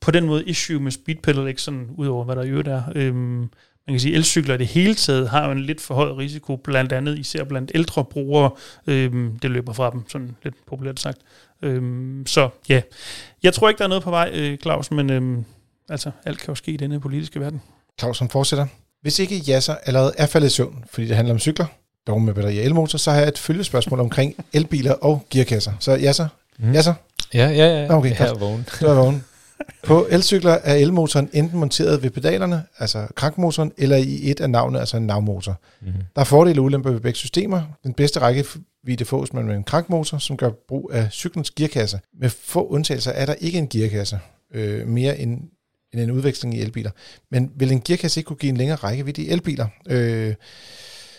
[0.00, 2.82] på den måde issue med speed pedelec, sådan ud over hvad der i øvrigt er.
[2.94, 3.38] Øhm,
[3.86, 6.08] man kan sige, at elcykler i det hele taget har jo en lidt for høj
[6.12, 8.50] risiko, blandt andet især blandt ældre brugere.
[8.86, 11.18] Øhm, det løber fra dem, sådan lidt populært sagt.
[11.62, 12.82] Øhm, så ja,
[13.42, 15.44] jeg tror ikke, der er noget på vej, øh, Claus, men øhm,
[15.88, 17.62] altså, alt kan jo ske i denne politiske verden.
[18.00, 18.66] Claus, som fortsætter.
[19.02, 21.66] Hvis ikke Jasser allerede er faldet i søvn, fordi det handler om cykler,
[22.06, 25.72] dog med batteri og elmotor, så har jeg et følgespørgsmål omkring elbiler og gearkasser.
[25.80, 26.28] Så Jasser,
[26.58, 26.72] Mm.
[26.72, 26.94] Jasser,
[27.34, 27.94] Ja, ja, ja.
[27.96, 28.66] Okay, jeg er vågen.
[28.80, 29.24] du er vågen.
[29.86, 34.80] På elcykler er elmotoren enten monteret ved pedalerne, altså krankmotoren, eller i et af navnene,
[34.80, 35.60] altså en navmotor.
[35.80, 36.00] Mm-hmm.
[36.14, 37.62] Der er fordele og ulemper ved begge systemer.
[37.84, 42.00] Den bedste rækkevidde fås man med en krankmotor, som gør brug af cyklens gearkasse.
[42.20, 44.18] Med få undtagelser er der ikke en gearkasse,
[44.54, 45.40] øh, mere end,
[45.92, 46.90] end en udveksling i elbiler.
[47.30, 49.66] Men vil en gearkasse ikke kunne give en længere rækkevidde i elbiler?
[49.90, 50.34] Øh,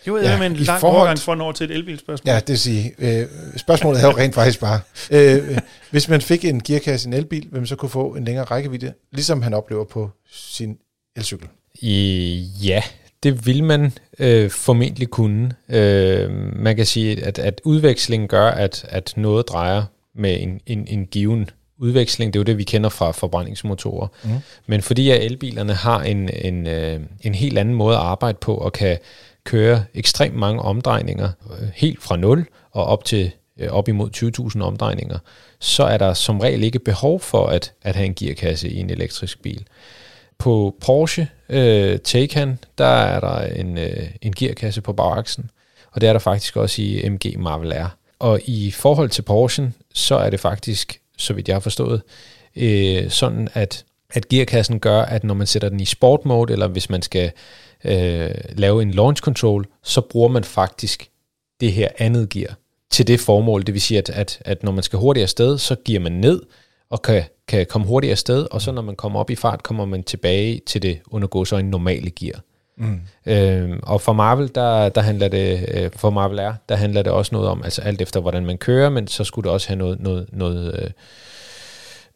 [0.08, 2.34] Jo, Ja, ja, med en i lang forhold- overgang for at nå til et elbilspørgsmål.
[2.34, 4.80] ja, det vil sige, øh, spørgsmålet er jo rent faktisk bare,
[5.12, 5.58] øh,
[5.92, 8.46] hvis man fik en gearkasse i en elbil, vil man så kunne få en længere
[8.46, 10.78] rækkevidde, ligesom han oplever på sin
[11.16, 11.48] elcykel?
[11.76, 12.82] I, ja,
[13.24, 15.52] det vil man øh, formentlig kunne.
[15.70, 19.84] Øh, man kan sige, at, at udvekslingen gør, at, at noget drejer
[20.16, 21.50] med en, en, en given
[21.84, 22.34] udveksling.
[22.34, 24.08] Det er jo det, vi kender fra forbrændingsmotorer.
[24.24, 24.30] Mm.
[24.66, 28.56] Men fordi at elbilerne har en, en, øh, en helt anden måde at arbejde på,
[28.56, 28.98] og kan
[29.44, 31.30] køre ekstremt mange omdrejninger,
[31.62, 34.10] øh, helt fra 0 og op til øh, op imod
[34.56, 35.18] 20.000 omdrejninger,
[35.60, 38.90] så er der som regel ikke behov for at, at have en gearkasse i en
[38.90, 39.66] elektrisk bil.
[40.38, 45.50] På Porsche øh, Taycan, der er der en, øh, en gearkasse på bagaksen,
[45.92, 47.98] og det er der faktisk også i MG Marvel R.
[48.20, 52.02] Og i forhold til Porsche, så er det faktisk, så vidt jeg har forstået,
[52.56, 56.68] øh, sådan at, at gearkassen gør, at når man sætter den i sport mode, eller
[56.68, 57.32] hvis man skal
[57.84, 61.10] øh, lave en launch control, så bruger man faktisk
[61.60, 62.56] det her andet gear
[62.92, 63.64] til det formål.
[63.66, 66.42] Det vil sige, at, at, at når man skal hurtigere afsted, så giver man ned
[66.90, 69.86] og kan, kan komme hurtigere afsted, og så når man kommer op i fart, kommer
[69.86, 72.42] man tilbage til det under en normale gear.
[72.78, 73.02] Mm.
[73.26, 77.12] Øh, og for Marvel, der, der handler det, øh, for Marvel R, der handler det
[77.12, 79.78] også noget om, altså alt efter hvordan man kører, men så skulle det også have
[79.78, 80.90] noget, noget, noget, øh,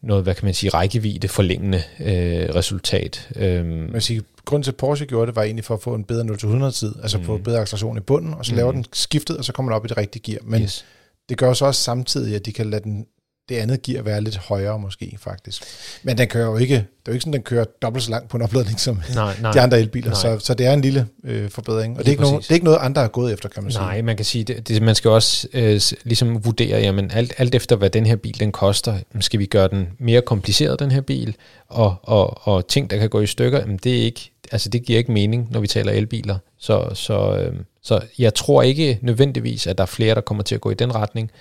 [0.02, 3.30] noget hvad kan man sige, rækkevidde forlængende øh, resultat.
[3.36, 6.04] Øh, man siger, grund til, at Porsche gjorde det, var egentlig for at få en
[6.04, 6.24] bedre
[6.68, 7.24] 0-100 tid, altså mm.
[7.24, 8.58] få bedre acceleration i bunden, og så mm.
[8.58, 10.40] laver den skiftet, og så kommer den op i det rigtige gear.
[10.44, 10.86] Men yes.
[11.30, 13.06] det gør så også samtidig, at de kan lade den
[13.50, 15.64] det andet gear være lidt højere måske, faktisk.
[16.04, 18.30] Men den kører jo ikke, det er jo ikke sådan, den kører dobbelt så langt
[18.30, 21.08] på en opladning som nej, nej, de andre elbiler, så, så det er en lille
[21.24, 21.98] øh, forbedring.
[21.98, 23.72] Og det er, ikke noget, det er ikke noget, andre har gået efter, kan man
[23.72, 23.82] sige.
[23.82, 27.56] Nej, man kan sige, det, det, man skal også øh, ligesom vurdere, jamen alt, alt
[27.56, 31.02] efter, hvad den her bil den koster, skal vi gøre den mere kompliceret, den her
[31.02, 31.36] bil,
[31.68, 34.86] og, og, og ting, der kan gå i stykker, jamen det er ikke, altså det
[34.86, 36.38] giver ikke mening, når vi taler elbiler.
[36.60, 40.56] Så, så, øh, så jeg tror ikke nødvendigvis, at der er flere, der kommer til
[40.56, 41.32] at gå i den retning.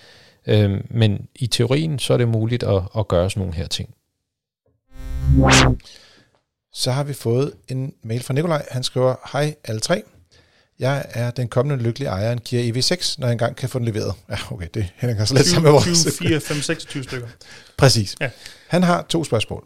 [0.47, 3.95] Øh, men i teorien, så er det muligt at, at gøre sådan nogle her ting.
[6.73, 8.67] Så har vi fået en mail fra Nikolaj.
[8.71, 10.03] Han skriver, Hej alle tre.
[10.79, 13.79] Jeg er den kommende lykkelige ejer af en Kia EV6, når jeg engang kan få
[13.79, 14.15] den leveret.
[14.31, 16.05] Ja, okay, det hænger så lidt sammen med vores...
[16.19, 17.29] 20, 4, 5, 26 stykker.
[17.79, 18.17] Præcis.
[18.21, 18.31] Ja.
[18.69, 19.65] Han har to spørgsmål.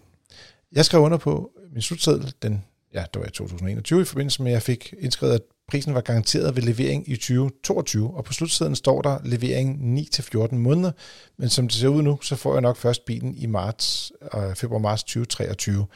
[0.72, 2.64] Jeg skrev under på min slutseddel, den,
[2.94, 6.00] ja, det var i 2021, i forbindelse med, at jeg fik indskrevet, at Prisen var
[6.00, 10.92] garanteret ved levering i 2022, og på slutsiden står der levering 9-14 måneder,
[11.36, 14.54] men som det ser ud nu, så får jeg nok først bilen i marts, øh,
[14.54, 15.86] februar-marts 2023.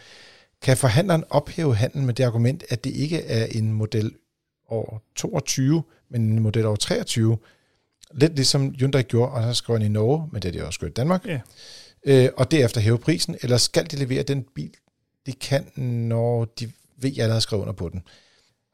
[0.62, 4.12] Kan forhandleren ophæve handlen med det argument, at det ikke er en model
[4.68, 7.38] år 22, men en model år 23?
[8.14, 10.78] Lidt ligesom Hyundai gjorde, og så skriver han i Norge, men det er det også
[10.78, 11.26] gjort i Danmark.
[11.26, 11.40] Ja.
[12.04, 14.74] Øh, og derefter hæve prisen, eller skal de levere den bil,
[15.26, 18.02] de kan, når de ved, at jeg allerede skrevet under på den.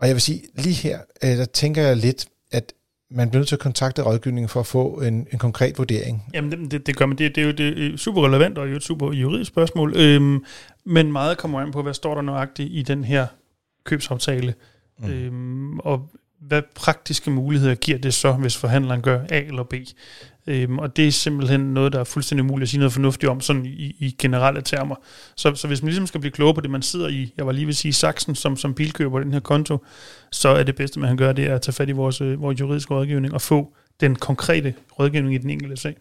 [0.00, 2.72] Og jeg vil sige, lige her, øh, der tænker jeg lidt, at
[3.10, 6.24] man bliver nødt til at kontakte rådgivningen for at få en, en konkret vurdering.
[6.34, 7.18] Jamen det, det gør man.
[7.18, 9.96] Det, det er jo det er super relevant og jo et super juridisk spørgsmål.
[9.96, 10.44] Øhm,
[10.84, 13.26] men meget kommer an på, hvad står der nøjagtigt i den her
[13.84, 14.54] købsaftale.
[14.98, 15.10] Mm.
[15.10, 19.74] Øhm, og hvad praktiske muligheder giver det så, hvis forhandleren gør A eller B?
[20.46, 23.40] Øhm, og det er simpelthen noget, der er fuldstændig umuligt at sige noget fornuftigt om,
[23.40, 24.96] sådan i, i generelle termer.
[25.36, 27.52] Så, så hvis man ligesom skal blive klogere på det, man sidder i, jeg var
[27.52, 29.78] lige ved at sige saksen som, som bilkøber på den her konto,
[30.32, 32.40] så er det bedste, man kan gøre, det er at tage fat i vores, øh,
[32.42, 35.96] vores juridiske rådgivning og få den konkrete rådgivning i den enkelte sag.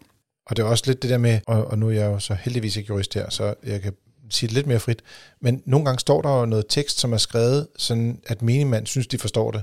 [0.46, 2.34] Og det er også lidt det der med, og, og nu er jeg jo så
[2.34, 3.92] heldigvis ikke jurist her, så jeg kan
[4.30, 5.02] sige det lidt mere frit,
[5.40, 9.06] men nogle gange står der jo noget tekst, som er skrevet, sådan at menigmand synes,
[9.06, 9.62] de forstår det.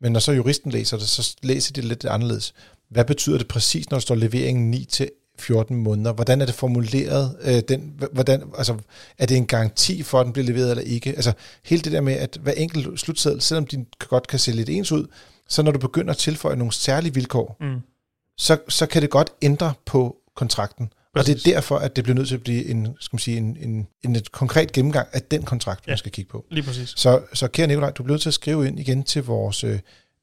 [0.00, 2.54] Men når så juristen læser det, så læser de det lidt anderledes.
[2.90, 6.12] Hvad betyder det præcis, når der står leveringen 9 til 14 måneder?
[6.12, 7.36] Hvordan er det formuleret?
[7.42, 8.76] Øh, den, hvordan, altså,
[9.18, 11.10] er det en garanti for, at den bliver leveret eller ikke?
[11.10, 11.32] Altså,
[11.64, 14.92] hele det der med, at hver enkelt slutseddel, selvom de godt kan se lidt ens
[14.92, 15.06] ud,
[15.48, 17.80] så når du begynder at tilføje nogle særlige vilkår, mm.
[18.36, 20.92] så, så kan det godt ændre på kontrakten.
[21.14, 21.34] Præcis.
[21.34, 23.36] Og det er derfor, at det bliver nødt til at blive en, skal man sige,
[23.36, 26.44] en, en, en et konkret gennemgang af den kontrakt, ja, man skal kigge på.
[26.50, 26.94] lige præcis.
[26.96, 29.78] Så, så kære Nikolaj, du bliver nødt til at skrive ind igen til vores øh,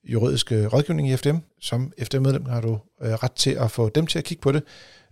[0.06, 1.38] juridiske rådgivning i FDM.
[1.62, 4.64] Som FDM-medlem har du øh, ret til at få dem til at kigge på det,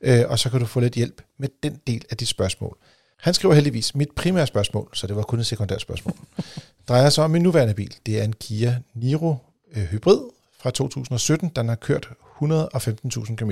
[0.02, 2.78] øh, og så kan du få lidt hjælp med den del af dit spørgsmål.
[3.20, 6.16] Han skriver heldigvis, mit primære spørgsmål, så det var kun et sekundært spørgsmål,
[6.89, 7.96] drejer sig om min nuværende bil.
[8.06, 9.36] Det er en Kia Niro
[9.76, 10.20] øh, Hybrid
[10.60, 12.10] fra 2017, den har kørt
[12.42, 13.52] 115.000 km.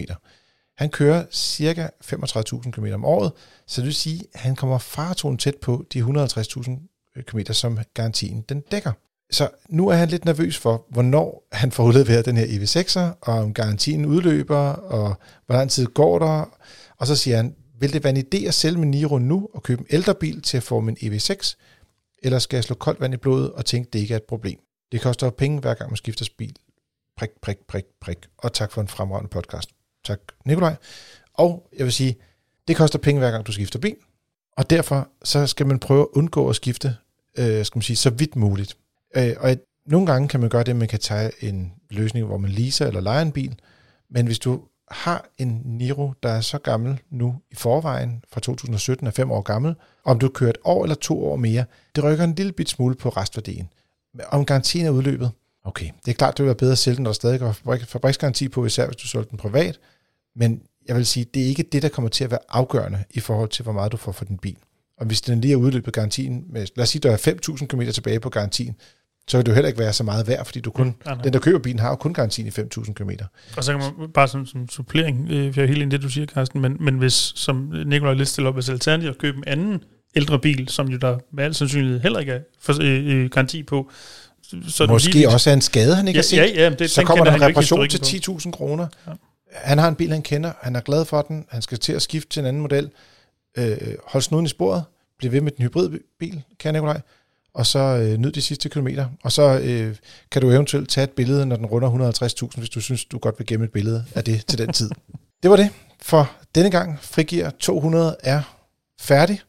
[0.77, 3.31] Han kører cirka 35.000 km om året,
[3.65, 6.71] så det vil sige, at han kommer fartonen tæt på de 150.000
[7.15, 8.91] øh, km, som garantien den dækker.
[9.31, 13.33] Så nu er han lidt nervøs for, hvornår han får udleveret den her EV6'er, og
[13.33, 15.15] om garantien udløber, og
[15.45, 16.57] hvor lang tid går der.
[16.97, 19.63] Og så siger han, vil det være en idé at sælge min Niro nu og
[19.63, 21.55] købe en ældre bil til at få min EV6,
[22.23, 24.59] eller skal jeg slå koldt vand i blodet og tænke, det ikke er et problem?
[24.91, 26.55] Det koster penge, hver gang man skifter bil.
[27.17, 28.17] Prik, prik, prik, prik.
[28.37, 29.69] Og tak for en fremragende podcast.
[30.05, 30.75] Tak, Nikolaj.
[31.33, 32.15] Og jeg vil sige,
[32.67, 33.95] det koster penge, hver gang du skifter bil.
[34.57, 36.95] Og derfor så skal man prøve at undgå at skifte,
[37.37, 38.77] øh, skal man sige, så vidt muligt.
[39.15, 42.25] Øh, og et, nogle gange kan man gøre det, at man kan tage en løsning,
[42.25, 43.55] hvor man leaser eller leger en bil.
[44.09, 49.07] Men hvis du har en Niro, der er så gammel nu i forvejen, fra 2017
[49.07, 52.23] er fem år gammel, om du kører et år eller to år mere, det rykker
[52.23, 53.69] en lille bit smule på restværdien.
[54.27, 55.31] Om garantien er udløbet,
[55.63, 57.51] okay, det er klart, det vil være bedre at sælge den, når der stadig går
[57.87, 59.79] fabriksgaranti på, især hvis du solgte den privat,
[60.35, 63.19] Men jeg vil sige, det er ikke det, der kommer til at være afgørende i
[63.19, 64.57] forhold til, hvor meget du får for din bil.
[64.97, 67.17] Og hvis den lige er udløbet garantien, med, lad os sige, der er
[67.57, 68.75] 5.000 km tilbage på garantien,
[69.29, 71.23] så vil det jo heller ikke være så meget værd, fordi du kun, Nej, nej.
[71.23, 73.09] den, der køber bilen, har jo kun garantien i 5.000 km.
[73.57, 76.01] Og så kan man bare som, som supplering, øh, for jeg er helt enig det,
[76.01, 79.37] du siger, Carsten, men, men hvis, som Nikolaj lidt stiller op, hvis alternativt at købe
[79.37, 79.83] en anden
[80.15, 83.63] ældre bil, som jo der med al sandsynlighed heller ikke er for, øh, øh, garanti
[83.63, 83.91] på,
[84.67, 86.37] så Måske lige, også er en skade, han ikke ja, har set.
[86.37, 88.37] ja, ja, det, så kommer der en reparation til på.
[88.39, 88.87] 10.000 kroner.
[89.07, 89.11] Ja.
[89.53, 90.51] Han har en bil, han kender.
[90.61, 91.45] Han er glad for den.
[91.49, 92.89] Han skal til at skifte til en anden model.
[93.57, 93.77] Øh,
[94.07, 94.83] hold snuden i sporet.
[95.17, 97.01] Bliv ved med den hybridbil, kan Nikolaj.
[97.53, 99.05] Og så øh, nyd de sidste kilometer.
[99.23, 99.95] Og så øh,
[100.31, 102.11] kan du eventuelt tage et billede, når den runder
[102.53, 104.89] 150.000, hvis du synes, du godt vil gemme et billede af det til den tid.
[105.43, 105.69] Det var det
[106.01, 106.99] for denne gang.
[107.01, 108.41] Frigir 200 er
[108.99, 109.41] færdig.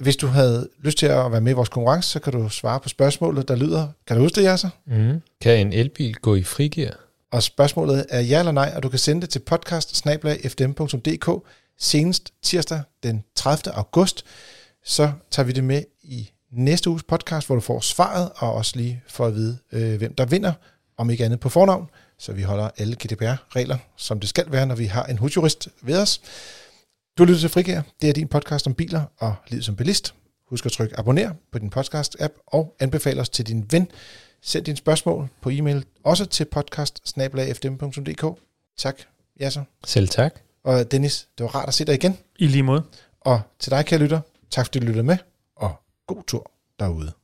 [0.00, 2.80] Hvis du havde lyst til at være med i vores konkurrence, så kan du svare
[2.80, 4.68] på spørgsmålet, der lyder, kan du huske det, Jasser?
[4.86, 5.22] Mm.
[5.40, 6.94] Kan en elbil gå i frigear?
[7.32, 9.96] Og spørgsmålet er ja eller nej, og du kan sende det til podcast
[11.78, 13.74] senest tirsdag den 30.
[13.74, 14.24] august.
[14.84, 18.72] Så tager vi det med i næste uges podcast, hvor du får svaret, og også
[18.76, 20.52] lige får at vide, øh, hvem der vinder,
[20.96, 24.74] om ikke andet på fornavn, så vi holder alle GDPR-regler, som det skal være, når
[24.74, 26.20] vi har en husjurist ved os.
[27.18, 27.82] Du lytter til Frigær.
[28.00, 30.14] Det er din podcast om biler og liv som bilist.
[30.48, 33.88] Husk at trykke abonner på din podcast-app og anbefale os til din ven.
[34.42, 37.00] Send dine spørgsmål på e-mail, også til podcast
[38.78, 38.96] Tak,
[39.40, 39.64] Jasser.
[39.84, 40.34] Selv tak.
[40.64, 42.18] Og Dennis, det var rart at se dig igen.
[42.38, 42.82] I lige måde.
[43.20, 45.16] Og til dig, kære lytter, tak fordi du lyttede med,
[46.06, 46.44] god tur
[46.78, 47.14] derude.